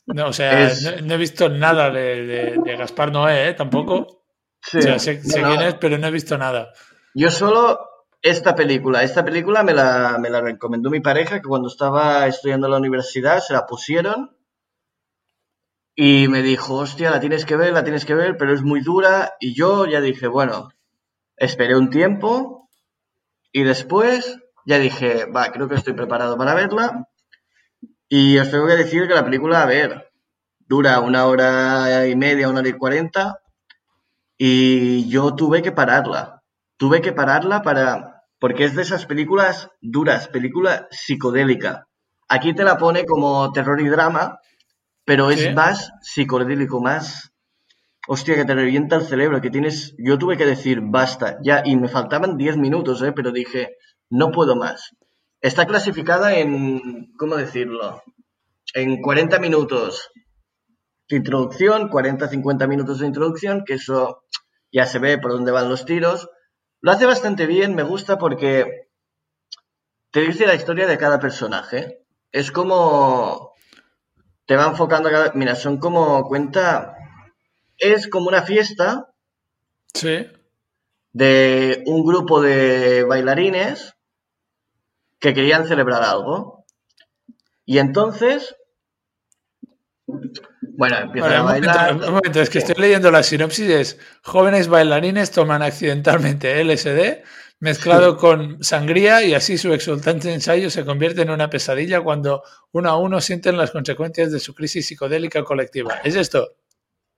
[0.08, 3.54] No, o sea, Es- no, no he visto nada de, de- de Gaspar Noé, ¿eh?
[3.54, 4.24] Tampoco.
[4.62, 4.78] Sí.
[4.78, 6.70] O sea, sé, sé No, quién es, pero no he visto nada.
[7.14, 7.80] Yo solo
[8.22, 9.04] esta película.
[9.04, 12.78] Esta película me la, me la recomendó mi pareja que cuando estaba estudiando en la
[12.78, 14.36] universidad se la pusieron
[15.96, 18.82] y me dijo, hostia, la tienes que ver, la tienes que ver, pero es muy
[18.82, 19.34] dura.
[19.40, 20.70] Y yo ya dije, bueno,
[21.38, 22.70] esperé un tiempo
[23.52, 27.08] y después ya dije, va, creo que estoy preparado para verla.
[28.10, 30.10] Y os tengo que decir que la película, a ver,
[30.60, 33.40] dura una hora y media, una hora y cuarenta.
[34.38, 36.42] Y yo tuve que pararla.
[36.78, 38.24] Tuve que pararla para.
[38.40, 41.88] Porque es de esas películas duras, película psicodélica.
[42.30, 44.40] Aquí te la pone como terror y drama,
[45.06, 45.54] pero es Sí.
[45.54, 47.32] más psicodélico, más.
[48.08, 49.96] Hostia, que te revienta el cerebro, que tienes.
[49.98, 53.12] Yo tuve que decir basta, ya, y me faltaban 10 minutos, ¿eh?
[53.12, 53.76] Pero dije,
[54.10, 54.92] no puedo más.
[55.42, 57.14] Está clasificada en.
[57.18, 58.02] ¿Cómo decirlo?
[58.74, 60.10] En 40 minutos
[61.10, 64.24] de introducción, 40-50 minutos de introducción, que eso
[64.72, 66.30] ya se ve por dónde van los tiros.
[66.82, 68.90] Lo hace bastante bien, me gusta porque
[70.12, 72.06] te dice la historia de cada personaje.
[72.32, 73.54] Es como
[74.46, 75.32] te va enfocando a cada...
[75.34, 76.94] Mira, son como cuenta...
[77.78, 79.14] Es como una fiesta
[79.94, 80.28] Sí.
[81.12, 83.94] de un grupo de bailarines
[85.20, 86.66] que querían celebrar algo.
[87.66, 88.56] Y entonces...
[90.06, 91.94] Bueno, empiezan Vale, a un, momento, bailar.
[91.96, 93.70] un momento, es que estoy leyendo la sinopsis.
[93.70, 97.24] Es, jóvenes bailarines toman accidentalmente LSD
[97.60, 102.90] mezclado con sangría y así su exultante ensayo se convierte en una pesadilla cuando uno
[102.90, 105.96] a uno sienten las consecuencias de su crisis psicodélica colectiva.
[106.04, 106.56] ¿Es esto?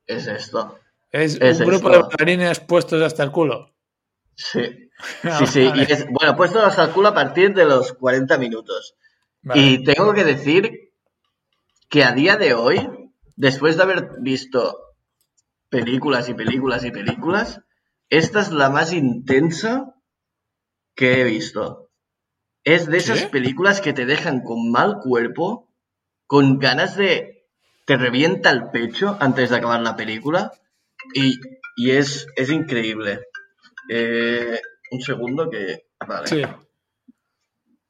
[0.05, 0.79] Es esto.
[1.11, 3.75] Es, Es un grupo de bailarines puestos hasta el culo.
[4.35, 4.88] Sí.
[5.39, 5.85] Sí, sí, Vale.
[5.87, 8.95] y es, bueno, pues esto lo calculo a partir de los 40 minutos.
[9.41, 9.61] Vale.
[9.61, 10.91] Y tengo que decir
[11.89, 12.87] que a día de hoy,
[13.35, 14.77] después de haber visto
[15.69, 17.61] películas y películas y películas,
[18.09, 19.95] esta es la más intensa
[20.95, 21.91] que he visto.
[22.63, 23.25] Es de esas ¿Sí?
[23.27, 25.71] películas que te dejan con mal cuerpo,
[26.27, 27.47] con ganas de...
[27.85, 30.51] te revienta el pecho antes de acabar la película
[31.13, 31.39] y,
[31.77, 33.21] y es, es increíble.
[33.89, 34.59] Eh,
[34.91, 35.87] un segundo que...
[36.05, 36.27] Vale.
[36.27, 36.43] Sí.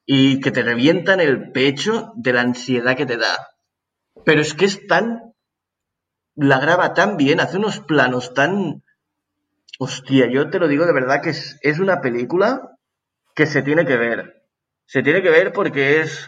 [0.05, 3.49] Y que te revientan el pecho de la ansiedad que te da.
[4.25, 5.33] Pero es que es tan...
[6.35, 8.83] La graba tan bien, hace unos planos tan...
[9.77, 12.77] Hostia, yo te lo digo de verdad que es, es una película
[13.35, 14.43] que se tiene que ver.
[14.85, 16.27] Se tiene que ver porque es...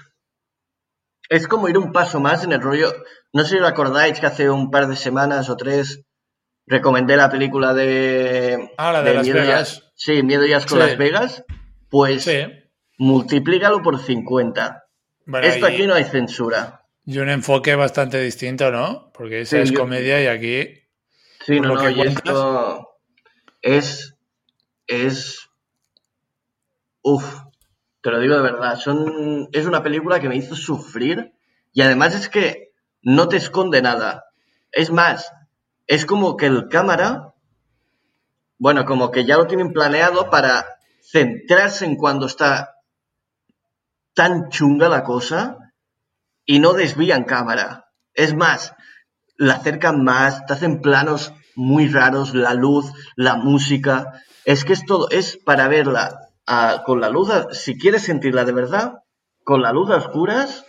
[1.29, 2.93] Es como ir un paso más en el rollo...
[3.33, 6.03] No sé si os acordáis que hace un par de semanas o tres
[6.67, 8.71] recomendé la película de...
[8.77, 9.43] Ah, la de Las Miedo
[10.03, 10.79] sí, Miedo y Asco Sí.
[10.79, 11.43] Las Vegas.
[11.89, 12.41] Pues Sí.
[12.97, 14.85] multiplícalo por 50.
[15.25, 16.85] Bueno, Esto aquí no hay censura.
[17.05, 19.11] Y un enfoque bastante distinto, ¿no?
[19.13, 20.79] Porque esa Sí, es yo- comedia y aquí.
[21.45, 22.87] Sí, no, lo no, que y cuentas- esto
[23.61, 24.15] es.
[24.87, 25.49] Es.
[27.03, 27.41] Uf,
[28.01, 28.75] te lo digo de verdad.
[28.77, 31.33] Son, es una película que me hizo sufrir
[31.73, 32.71] y además es que
[33.01, 34.25] no te esconde nada.
[34.71, 35.31] Es más,
[35.87, 37.30] es como que el cámara.
[38.61, 42.75] Bueno, como que ya lo tienen planeado para centrarse en cuando está
[44.13, 45.73] tan chunga la cosa
[46.45, 47.87] y no desvían cámara.
[48.13, 48.75] Es más,
[49.35, 52.85] la acercan más, te hacen planos muy raros, la luz,
[53.15, 54.21] la música.
[54.45, 58.51] Es que es todo, es para verla ah, con la luz, si quieres sentirla de
[58.51, 58.99] verdad,
[59.43, 60.67] con la luz a oscuras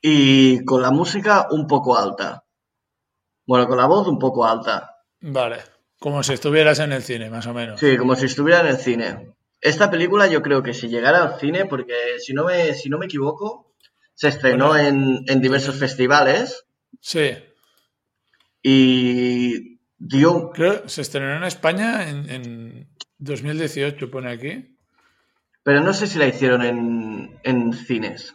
[0.00, 2.44] y con la música un poco alta.
[3.46, 4.96] Bueno, con la voz un poco alta.
[5.20, 5.75] Vale.
[5.98, 7.80] Como si estuvieras en el cine, más o menos.
[7.80, 9.30] Sí, como si estuviera en el cine.
[9.60, 12.98] Esta película yo creo que si llegara al cine, porque si no me, si no
[12.98, 13.74] me equivoco,
[14.14, 14.88] se estrenó Bueno.
[14.88, 16.64] en, en diversos festivales
[17.00, 17.30] Sí.
[18.62, 20.50] y dio...
[20.50, 22.88] Creo se estrenó en España en, en
[23.18, 24.76] 2018, pone aquí.
[25.62, 28.34] Pero no sé si la hicieron en, en cines.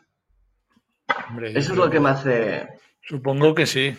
[1.30, 2.68] Hombre, Eso es lo que me hace...
[3.03, 3.95] Supongo que sí,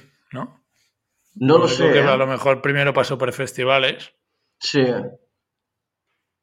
[1.34, 1.58] ¿no?
[1.58, 1.92] Lo sé.
[1.92, 2.02] que ¿eh?
[2.06, 4.12] a lo mejor primero pasó por festivales.
[4.60, 4.84] Sí.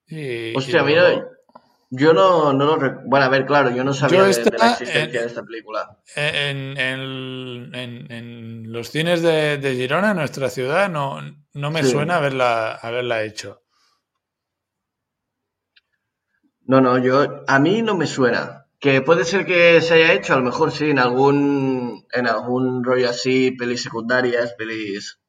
[0.07, 1.27] Y, Hostia, y mira,
[1.91, 3.01] yo no, no lo...
[3.05, 5.43] Bueno, a ver, claro, yo no sabía Yo de, esta, de la existencia de esta
[5.43, 5.99] película.
[6.15, 11.19] En, en- en- en los cines de, de Girona, nuestra ciudad, no,
[11.53, 11.91] no me Sí.
[11.91, 13.63] suena haberla, haberla hecho.
[16.65, 17.43] No, no, yo...
[17.47, 18.58] A mí no me suena.
[18.79, 22.05] Que puede ser que se haya hecho, a lo mejor sí, en algún...
[22.11, 25.19] En algún rollo así, pelis secundarias, pelis...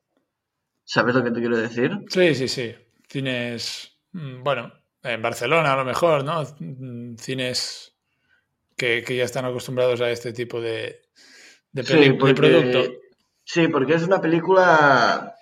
[0.84, 1.90] ¿Sabes lo que te quiero decir?
[2.08, 2.74] Sí, sí, sí.
[3.08, 4.72] Cines, mm, bueno,
[5.02, 6.42] en Barcelona a lo mejor, ¿no?
[6.58, 7.94] Mm, Cines
[8.76, 11.02] que, que ya están acostumbrados a este tipo de,
[11.72, 12.84] de, peli- de porque- producto.
[13.44, 15.34] Sí, porque es una película.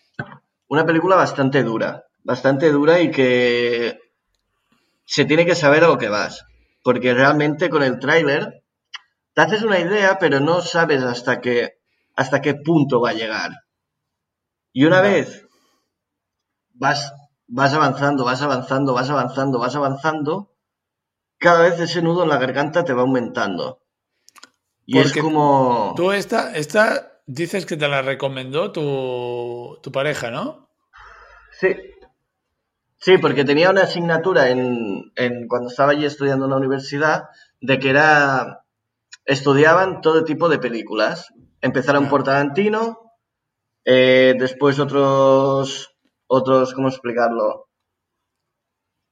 [0.69, 2.05] Una película bastante dura.
[2.24, 3.99] Bastante dura y que
[5.05, 6.45] se tiene que saber a lo que vas.
[6.89, 8.65] Porque realmente con el tráiler
[9.35, 11.82] te haces una idea, pero no sabes hasta qué,
[12.16, 13.51] hasta qué punto va a llegar.
[14.73, 15.47] Y una vez
[16.73, 17.12] vas,
[17.47, 20.56] vas avanzando, vas avanzando, vas avanzando, vas avanzando,
[21.36, 23.82] cada vez ese nudo en la garganta te va aumentando.
[24.86, 25.93] Y Porque es como...
[25.94, 30.70] Tú esta, esta dices que te la recomendó tu, tu pareja, ¿no?
[31.60, 31.77] Sí.
[32.99, 37.29] Sí, porque tenía una asignatura en, en cuando estaba allí estudiando en la universidad
[37.61, 38.65] de que era
[39.25, 41.33] estudiaban todo tipo de películas.
[41.61, 43.12] Empezaron por Tarantino,
[43.85, 45.95] eh, después otros
[46.27, 47.69] otros ¿cómo explicarlo?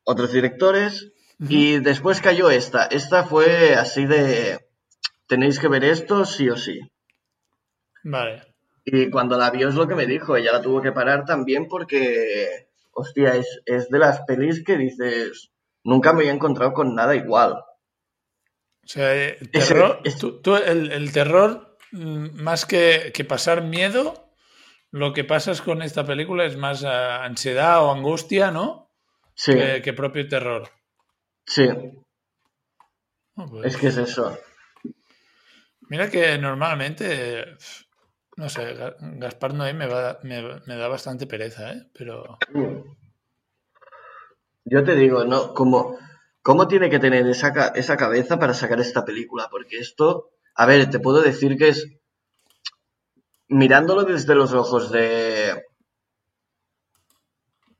[0.04, 2.84] Otros directores y después cayó esta.
[2.86, 4.66] Esta fue así de
[5.26, 6.80] tenéis que ver esto sí o sí.
[8.04, 8.42] Vale.
[8.84, 11.66] Y cuando la vio es lo que me dijo, ella la tuvo que parar también
[11.66, 15.51] porque, hostia, es, es de las pelis que dices,
[15.85, 17.52] nunca me había encontrado con nada igual.
[17.52, 23.62] O sea, eh, Ese- terror, tú- tú el, el terror, mm, más que, que pasar
[23.62, 24.31] miedo,
[24.93, 28.90] lo que pasas con esta película es más ah, ansiedad o angustia, ¿no?
[29.35, 29.52] Sí.
[29.52, 30.68] Que, que propio terror.
[31.47, 31.68] Sí,
[33.39, 34.39] Ah, pues, es que es eso.
[35.89, 37.56] Mira que normalmente,
[38.36, 41.86] no sé, Ga- Gaspar Noé me, va- me, me da bastante pereza, ¿eh?
[41.92, 42.38] Pero
[44.64, 45.54] Yo te digo, ¿no?
[45.54, 45.98] Como,
[46.42, 49.48] ¿Cómo tiene que tener esa, esa cabeza para sacar esta película?
[49.50, 51.86] Porque esto, a ver, te puedo decir que es,
[53.48, 55.64] mirándolo desde los ojos de,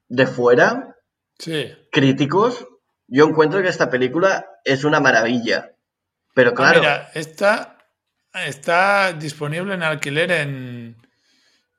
[0.09, 0.97] de fuera,
[1.39, 2.67] sí, críticos,
[3.09, 5.73] yo encuentro que esta película es una maravilla.
[6.35, 7.76] Pero Ah, claro, mira, esta
[8.45, 10.97] está disponible en alquiler en,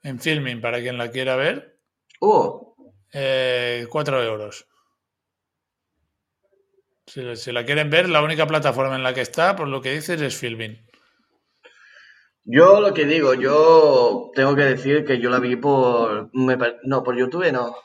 [0.03, 1.79] en Filming, para quien la quiera ver.
[2.21, 2.75] oh,
[3.13, 4.65] Eh, 4 euros.
[7.05, 9.81] Si, la- si la quieren ver, la única plataforma en la que está, por lo
[9.81, 10.77] que dices, es Filming.
[12.45, 16.29] yo lo que digo, yo tengo que decir que yo la vi por...
[16.33, 17.75] me no, por YouTube no.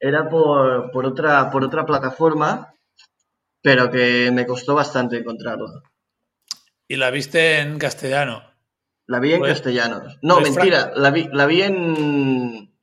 [0.00, 2.72] Era por, por, otra, por otra plataforma,
[3.62, 5.82] pero que me costó bastante encontrarla.
[6.90, 8.42] Y la viste en castellano.
[9.06, 10.02] La vi en Pues- castellano.
[10.22, 12.74] No, pues, mentira, la vi, la vi en...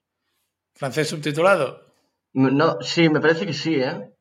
[0.75, 1.81] ¿Francés subtitulado?
[2.31, 4.13] No, sí, me parece que sí, ¿eh?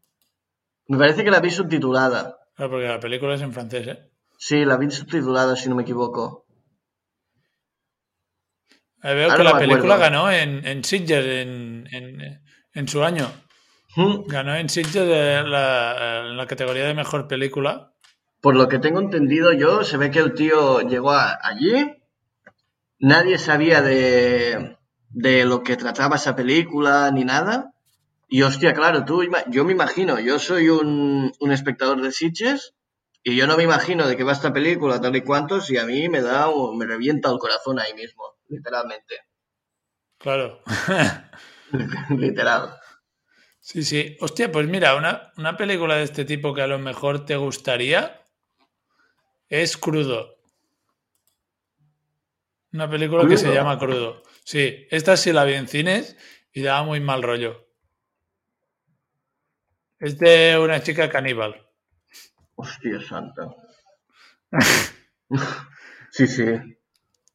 [0.89, 2.37] Me parece que la vi subtitulada.
[2.57, 4.11] Claro, porque la película es en francés, ¿eh?
[4.39, 6.47] Sí, la vi subtitulada, si no me equivoco.
[9.05, 10.01] Eh, Veo Ahora que no la película acuerdo.
[10.19, 12.43] ganó en, en Sitges en, en-
[12.75, 13.31] en su año.
[13.95, 14.25] Hmm.
[14.27, 17.93] Ganó en Sitges de la, en la categoría de mejor película.
[18.41, 21.97] Por lo que tengo entendido yo, se ve que el tío llegó a- allí,
[22.99, 24.77] nadie sabía de,
[25.11, 27.73] de lo que trataba esa película ni nada.
[28.29, 32.75] Y hostia, claro, tú, yo me imagino, yo soy un, un espectador de Sitges
[33.23, 35.87] y yo no me imagino de qué va esta película, tal y cuantos, y a
[35.87, 39.17] mí me da, un- me revienta el corazón ahí mismo, literalmente.
[40.19, 40.61] Claro.
[42.11, 42.79] Literal.
[43.61, 44.17] Sí, sí.
[44.21, 48.23] Hostia, pues mira, una, una película de este tipo que a lo mejor te gustaría
[49.49, 50.37] es Crudo.
[52.73, 54.23] Una película que se llama Crudo.
[54.45, 56.17] Sí, esta sí la vi en cines
[56.53, 57.67] y daba muy mal rollo.
[59.99, 61.67] Es de una chica caníbal.
[62.55, 63.55] Hostia santa.
[66.11, 66.45] sí, sí.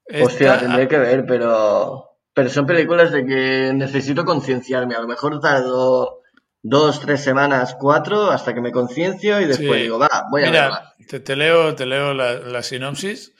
[0.05, 2.07] Esta- Hostia, tendré que ver, pero.
[2.33, 4.95] Pero son películas de que necesito concienciarme.
[4.95, 6.20] A lo mejor tardo
[6.63, 9.81] dos, tres semanas, cuatro, hasta que me conciencio y después Sí.
[9.83, 10.93] digo, va, voy a Mira, verla.
[11.07, 13.33] Te, te leo, te leo la, la sinopsis,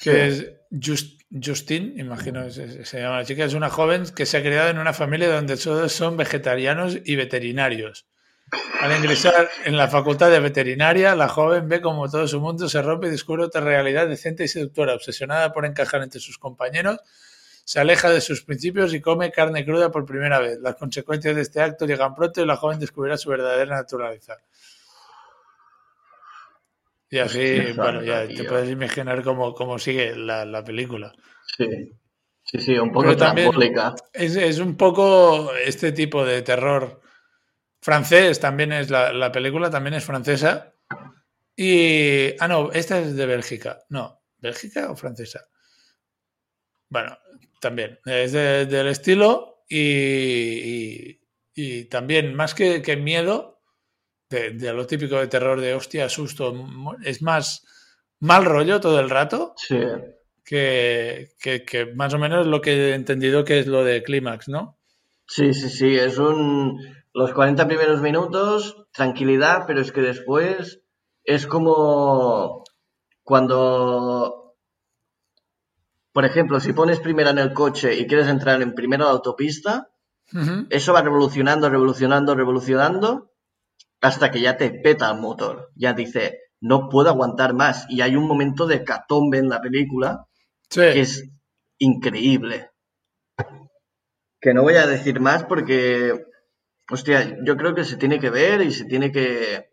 [0.00, 0.42] que Sí.
[0.42, 4.40] es Just- Justine, imagino se, se llama la chica, es una joven que se ha
[4.42, 8.06] criado en una familia donde todos son vegetarianos y veterinarios.
[8.80, 12.82] Al ingresar en la facultad de veterinaria, la joven ve como todo su mundo se
[12.82, 14.94] rompe y descubre otra realidad decente y seductora.
[14.94, 17.00] Obsesionada por encajar entre sus compañeros,
[17.64, 20.58] se aleja de sus principios y come carne cruda por primera vez.
[20.60, 24.36] Las consecuencias de este acto llegan pronto y la joven descubrirá su verdadera naturaleza.
[27.10, 31.12] Y así, bueno, ya te puedes imaginar cómo, cómo sigue la, la película.
[31.56, 31.66] Sí.
[32.46, 33.50] Sí, sí, un poco también
[34.12, 37.00] es, es un poco este tipo de terror
[37.80, 40.74] francés, también es la, la película, también es francesa.
[41.56, 42.34] Y.
[42.38, 43.84] Ah, no, esta es de Bélgica.
[43.88, 45.46] No, ¿Bélgica o francesa?
[46.90, 47.16] Bueno,
[47.66, 47.98] también.
[48.06, 51.20] Es de- del estilo y, y,
[51.54, 53.60] y también, más que, que miedo,
[54.30, 56.54] de, de lo típico de terror, de hostia, susto,
[57.04, 57.64] es más
[58.20, 59.78] mal rollo todo el rato Sí.
[60.44, 64.48] que, que, que más o menos lo que he entendido que es lo de Clímax,
[64.48, 64.78] ¿no?
[65.26, 66.78] Sí, sí, sí, es un...
[67.14, 70.80] Los 40 primeros minutos, tranquilidad, pero es que después
[71.24, 72.64] es como
[73.22, 74.43] cuando,
[76.14, 79.90] por ejemplo, si pones primera en el coche y quieres entrar en primera la autopista,
[80.70, 83.32] eso va revolucionando, revolucionando, revolucionando,
[84.00, 85.72] hasta que ya te peta el motor.
[85.74, 87.86] Ya dice, no puedo aguantar más.
[87.88, 90.26] Y hay un momento de catombe en la película
[90.70, 90.80] Sí.
[90.80, 91.28] que es
[91.78, 92.70] increíble.
[94.40, 96.26] Que no voy a decir más porque,
[96.88, 99.70] hostia, yo creo que se tiene que ver y se tiene que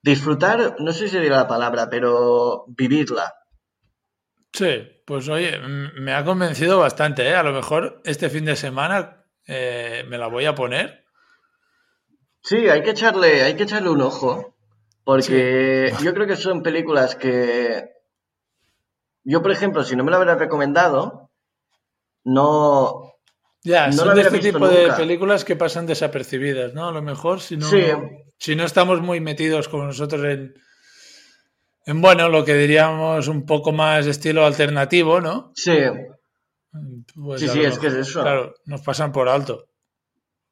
[0.00, 3.34] disfrutar, no sé si dirá la palabra, pero vivirla.
[4.52, 7.34] Sí, pues oye, me ha convencido bastante, ¿eh?
[7.34, 11.04] A lo mejor este fin de semana eh, me la voy a poner.
[12.42, 14.56] Sí, hay que echarle, hay que echarle un ojo.
[15.04, 17.90] Porque yo creo que son películas que.
[19.22, 21.30] Yo, por ejemplo, si no me la hubiera recomendado,
[22.24, 23.12] no.
[23.62, 26.88] Ya, no son de este tipo de películas que pasan desapercibidas, ¿no?
[26.88, 27.84] A lo mejor si no, Sí.
[28.38, 30.54] si no estamos muy metidos como nosotros en,
[31.86, 35.52] en, bueno, lo que diríamos un poco más estilo alternativo, ¿no?
[35.54, 35.72] Sí,
[37.14, 38.22] Pues Sí, sí, es que es eso.
[38.22, 39.66] Claro, nos pasan por alto.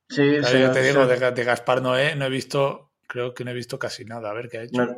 [0.09, 0.89] sí, Claro, sí, yo te sí.
[0.89, 4.31] digo, de, de Gaspar Noé no he visto, creo que no he visto casi nada.
[4.31, 4.85] A ver qué ha hecho.
[4.85, 4.95] No,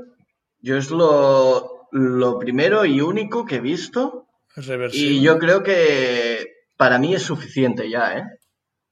[0.61, 4.27] yo es lo, lo primero y único que he visto.
[4.57, 5.13] Es reversible.
[5.13, 6.47] Y yo creo que
[6.77, 8.25] para mí es suficiente ya, ¿eh?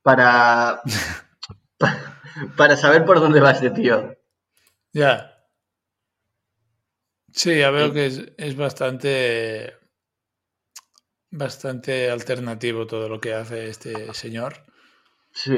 [0.02, 0.82] Para,
[1.78, 2.14] pa-
[2.56, 4.14] para saber por dónde va este tío.
[4.92, 5.34] Ya.
[7.38, 9.76] Sí, ya veo que es, es bastante
[11.30, 14.64] bastante alternativo todo lo que hace este señor.
[15.30, 15.54] Sí.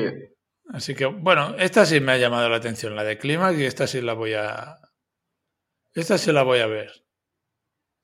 [0.75, 3.87] Así que, bueno, esta sí me ha llamado la atención, la de Clímax, y esta
[3.87, 4.77] sí la voy a.
[5.95, 6.93] Esta sí la voy a ver.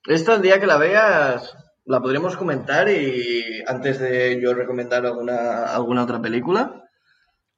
[0.07, 1.55] Esta, el día que la veas,
[1.85, 6.83] la podremos comentar y antes de yo recomendar alguna, alguna otra película.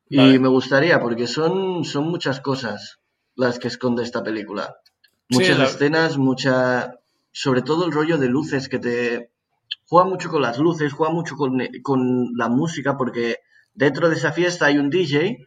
[0.10, 3.00] Y me gustaría, porque son, son muchas cosas
[3.36, 4.76] las que esconde esta película.
[5.30, 6.96] Sí, Muchas la- escenas, mucha.
[7.32, 9.30] Sobre todo el rollo de luces que te.
[9.88, 13.38] Juega mucho con las luces, juega mucho con, con la música, porque
[13.74, 15.38] dentro de esa fiesta hay un DJ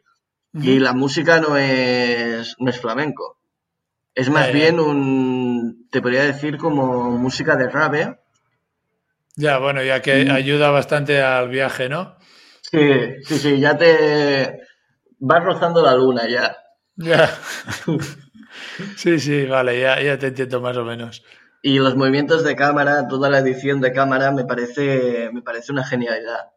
[0.54, 3.38] y la música no es, no es flamenco.
[4.14, 5.88] Es más bien un.
[5.90, 8.18] Te podría decir como música de rave.
[9.36, 10.30] Ya, bueno, ya que Mm.
[10.30, 12.16] ayuda bastante al viaje, ¿no?
[12.60, 12.78] Sí,
[13.24, 14.60] sí, sí, ya te.
[15.18, 16.56] Vas rozando la luna ya.
[16.96, 17.30] Ya.
[18.96, 21.22] Sí, sí, vale, ya, ya te entiendo más o menos.
[21.62, 25.84] Y los movimientos de cámara, toda la edición de cámara me parece, me parece una
[25.84, 26.50] genialidad.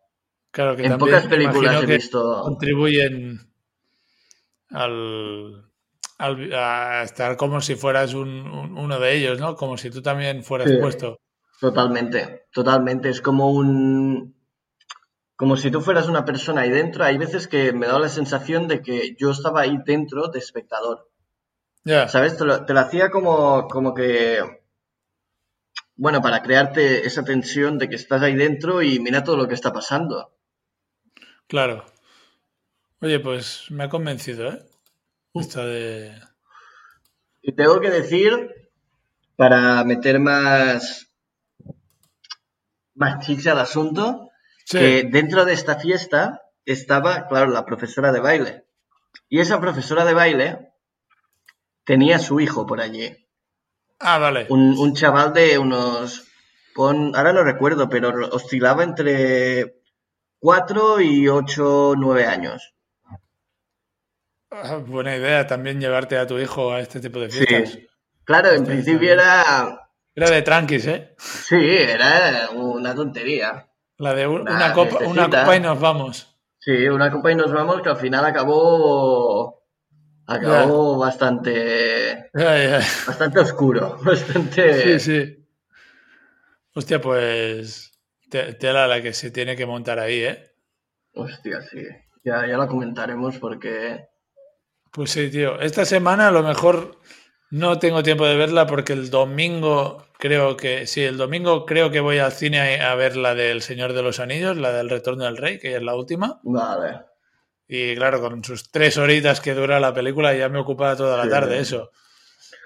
[0.51, 3.39] Claro que En también pocas películas he visto- contribuyen
[4.69, 5.65] al,
[6.17, 9.55] al- a estar como si fueras un- un- uno de ellos, ¿no?
[9.55, 10.77] Como si tú también fueras Sí.
[10.77, 11.17] puesto.
[11.59, 13.09] Totalmente, totalmente.
[13.09, 14.35] Es como un.
[15.37, 17.03] Como si tú fueras una persona ahí dentro.
[17.03, 21.09] Hay veces que me da la sensación de que yo estaba ahí dentro de espectador.
[21.85, 22.37] ¿Sabes?
[22.37, 24.39] Te lo, te lo hacía como, como que.
[25.95, 29.53] Bueno, para crearte esa tensión de que estás ahí dentro y mira todo lo que
[29.53, 30.35] está pasando.
[31.47, 31.85] Claro.
[33.01, 34.65] Oye, pues me ha convencido, ¿eh?
[35.35, 36.19] Esto de...
[37.41, 38.69] Y tengo que decir,
[39.35, 41.11] para meter más,
[42.95, 44.29] más chicha al asunto,
[44.65, 44.79] Sí.
[44.79, 48.65] que dentro de esta fiesta estaba, claro, la profesora de baile.
[49.29, 50.73] Y esa profesora de baile
[51.85, 53.15] tenía su hijo por allí.
[53.99, 54.47] Ah, vale.
[54.49, 56.25] Un, un chaval de unos,
[56.73, 59.75] pon, ahora no recuerdo, pero oscilaba entre
[60.39, 62.73] 4 y 8, 9 años.
[64.51, 67.45] Ah, Buena idea también llevarte a tu hijo a este tipo de Sí.
[67.45, 67.79] fiestas.
[68.23, 69.81] Claro, en principio era,
[70.15, 71.13] Era de tranquis, ¿eh?
[71.17, 73.67] sí, era una tontería.
[73.97, 76.35] La de un- Una una, copa, una copa y nos vamos.
[76.59, 79.64] Sí, una copa y nos vamos, que al final acabó.
[80.27, 82.29] Acabó bastante.
[82.33, 83.97] Bastante oscuro.
[84.03, 84.99] Bastante.
[84.99, 85.47] Sí, sí.
[86.73, 87.91] Hostia, pues
[88.29, 90.51] te- tela la que se tiene que montar ahí, ¿eh?
[91.13, 91.83] Hostia, sí.
[92.23, 94.07] Ya, ya la comentaremos porque.
[94.91, 95.59] Pues sí, tío.
[95.61, 96.99] Esta semana a lo mejor
[97.51, 100.87] no tengo tiempo de verla porque el domingo creo que...
[100.87, 104.01] Sí, el domingo creo que voy al cine a, a ver la del Señor de
[104.01, 106.39] los Anillos, la del Retorno del Rey, que ya es la última.
[106.43, 107.01] Vale.
[107.67, 111.23] Y claro, con sus tres horitas que dura la película ya me ocupa toda la
[111.23, 111.29] Sí.
[111.29, 111.91] tarde eso.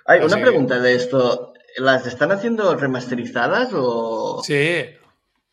[0.06, 1.54] Hay Así una que- pregunta de esto.
[1.78, 4.42] ¿Las están haciendo remasterizadas o.?
[4.44, 4.86] Sí,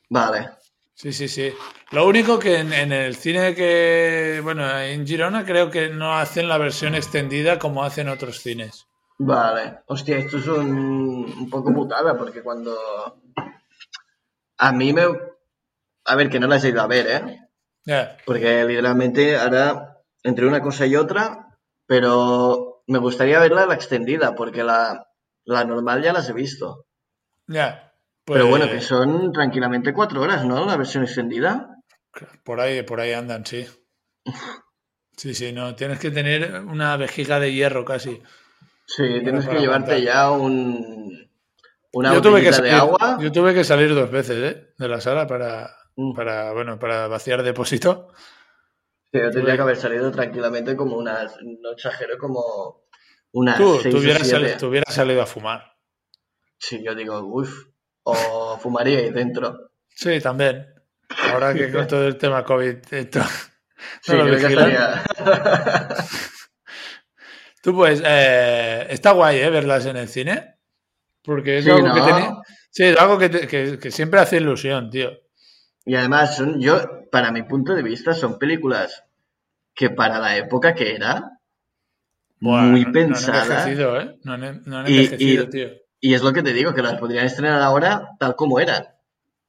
[0.08, 0.50] Vale.
[0.94, 1.52] sí, sí, sí.
[1.92, 4.40] Lo único que en, en el cine que...
[4.42, 8.86] Bueno, en Girona creo que no hacen la versión extendida como hacen otros cines.
[9.18, 9.80] Vale.
[9.86, 10.66] Hostia, esto es un,
[11.38, 12.76] un poco putada porque cuando.
[14.58, 15.04] A mí me.
[16.04, 17.40] A ver, que no las he ido a ver, ¿eh?
[18.24, 21.56] Porque literalmente ahora entre una cosa y otra,
[21.86, 25.06] pero me gustaría verla la extendida, porque la,
[25.44, 26.86] la normal ya las he visto.
[27.46, 27.92] Ya.
[28.24, 30.66] Pero bueno, que Pues- son tranquilamente cuatro horas, ¿no?
[30.66, 31.70] La versión extendida.
[32.44, 33.66] Por ahí, por ahí andan, sí.
[35.16, 38.20] Sí, sí, no, tienes que tener una vejiga de hierro casi.
[38.86, 39.98] Sí, tienes que llevarte aguantar.
[40.00, 41.30] ya un
[41.92, 43.18] una yo tuve que de agua.
[43.20, 44.74] Yo tuve que salir dos veces, ¿eh?
[44.76, 46.14] De la sala para, Mm.
[46.14, 48.12] para, bueno, para vaciar depósito.
[49.12, 52.84] Sí, yo tendría que haber salido tranquilamente como unas, no exagero, como
[53.32, 54.48] unas Tú, seis tú o hubieras, siete.
[54.48, 55.74] sali- tú hubieras salido a fumar.
[56.58, 57.66] Sí, yo digo, uff,
[58.02, 59.70] o fumaría ahí dentro.
[59.88, 60.66] Sí, también.
[61.32, 63.20] Ahora que con todo el tema COVID, esto,
[64.02, 64.70] Sí, lo vigilan.
[64.70, 65.04] estaría-
[67.62, 69.50] Tú pues, eh, está guay, ¿eh?
[69.50, 70.56] Verlas en el cine.
[71.22, 71.94] Porque es Sí, algo ¿no?
[71.94, 72.30] que tenía...
[72.70, 75.10] Sí, es algo que, te- que- que siempre hace ilusión, tío.
[75.86, 76.78] Y además, son, yo,
[77.10, 79.04] para mi punto de vista, son películas
[79.74, 81.40] que para la época que era,
[82.40, 83.48] muy no- pensadas.
[83.48, 84.14] No han ¿eh?
[84.24, 85.70] No han, no han y, tío.
[86.00, 88.84] y es lo que te digo, que las podrían estrenar ahora tal como eran.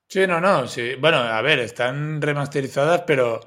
[0.09, 0.95] Sí, no, no, sí.
[0.99, 3.41] Bueno, a ver, están remasterizadas, pero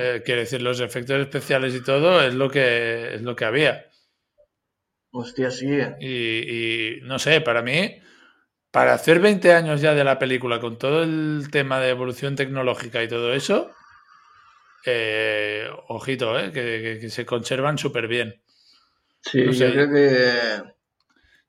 [0.00, 3.84] eh, quiero decir, los efectos especiales y todo es lo que es lo que había.
[5.20, 5.70] Hostia, sí.
[6.00, 7.98] Y, y no sé, para mí,
[8.74, 13.02] para hacer 20 años ya de la película, con todo el tema de evolución tecnológica
[13.02, 13.70] y todo eso,
[14.84, 18.42] eh, ojito, eh, que, que- que se conservan súper bien.
[19.20, 19.66] Sí, No sé.
[19.68, 20.62] yo creo que.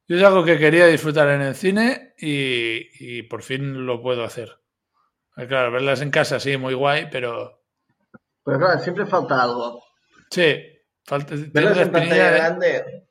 [0.07, 4.23] Yo es algo que quería disfrutar en el cine y, y por fin lo puedo
[4.23, 4.59] hacer.
[5.35, 7.63] Eh, Claro, verlas en casa sí, muy guay, pero
[8.45, 9.83] Pero claro, siempre falta algo.
[10.29, 10.57] Sí,
[11.03, 13.04] falta, la en pantalla de- grande.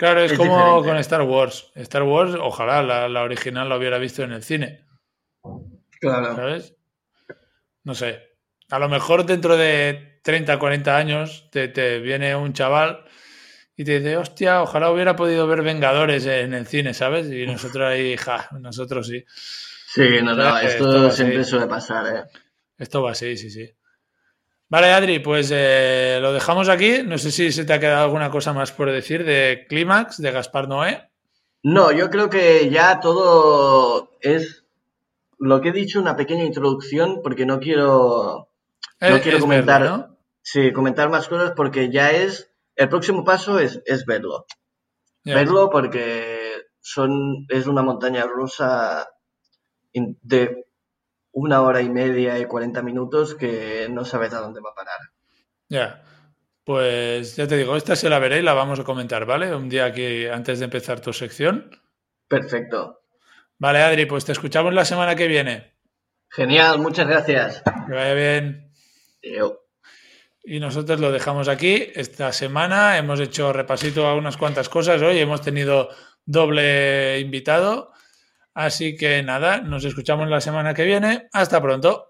[0.00, 0.88] Claro, es, es como diferente.
[0.88, 1.72] con Star Wars.
[1.74, 4.86] Star Wars, ojalá la, la original la hubiera visto en el cine.
[6.00, 6.34] Claro.
[6.34, 6.74] ¿Sabes?
[7.84, 8.30] No sé.
[8.70, 13.04] A lo mejor dentro de 30, 40 años te, te viene un chaval
[13.76, 17.30] y te dice, hostia, ojalá hubiera podido ver Vengadores en el cine, ¿sabes?
[17.30, 19.22] Y nosotros ahí, ja, nosotros sí.
[19.28, 22.40] Sí, no, no, esto, siempre suele pasar, ¿eh?
[22.78, 23.70] Esto va así, sí, sí.
[24.70, 27.02] Vale, Adri, pues eh, lo dejamos aquí.
[27.04, 30.30] No sé si se te ha quedado alguna cosa más por decir de Clímax, de
[30.30, 31.10] Gaspar Noé.
[31.62, 34.64] No, yo creo que ya todo es
[35.38, 38.48] lo que he dicho, una pequeña introducción, porque no quiero,
[39.00, 40.16] no Eh, quiero es comentar, verlo, ¿no?
[40.42, 44.46] sí, comentar más cosas porque ya es, el próximo paso es, es verlo.
[45.24, 49.08] Verlo porque son, es una montaña rusa
[49.92, 50.64] de
[51.32, 54.98] una hora y media y 40 minutos que no sabes a dónde va a parar.
[55.68, 56.02] Ya.
[56.64, 59.54] Pues ya te digo, esta se la veré y la vamos a comentar, ¿vale?
[59.54, 61.70] Un día aquí antes de empezar tu sección.
[62.28, 63.00] Perfecto.
[63.58, 65.74] Vale, Adri, pues te escuchamos la semana que viene.
[66.28, 67.62] Genial, muchas gracias.
[67.86, 68.72] Que vaya bien.
[69.22, 69.64] Yo.
[70.42, 71.90] Y nosotros lo dejamos aquí.
[71.94, 75.02] Esta semana hemos hecho repasito a unas cuantas cosas.
[75.02, 75.90] Hoy hemos tenido
[76.24, 77.92] doble invitado.
[78.60, 81.30] Así que nada, nos escuchamos la semana que viene.
[81.32, 82.09] Hasta pronto.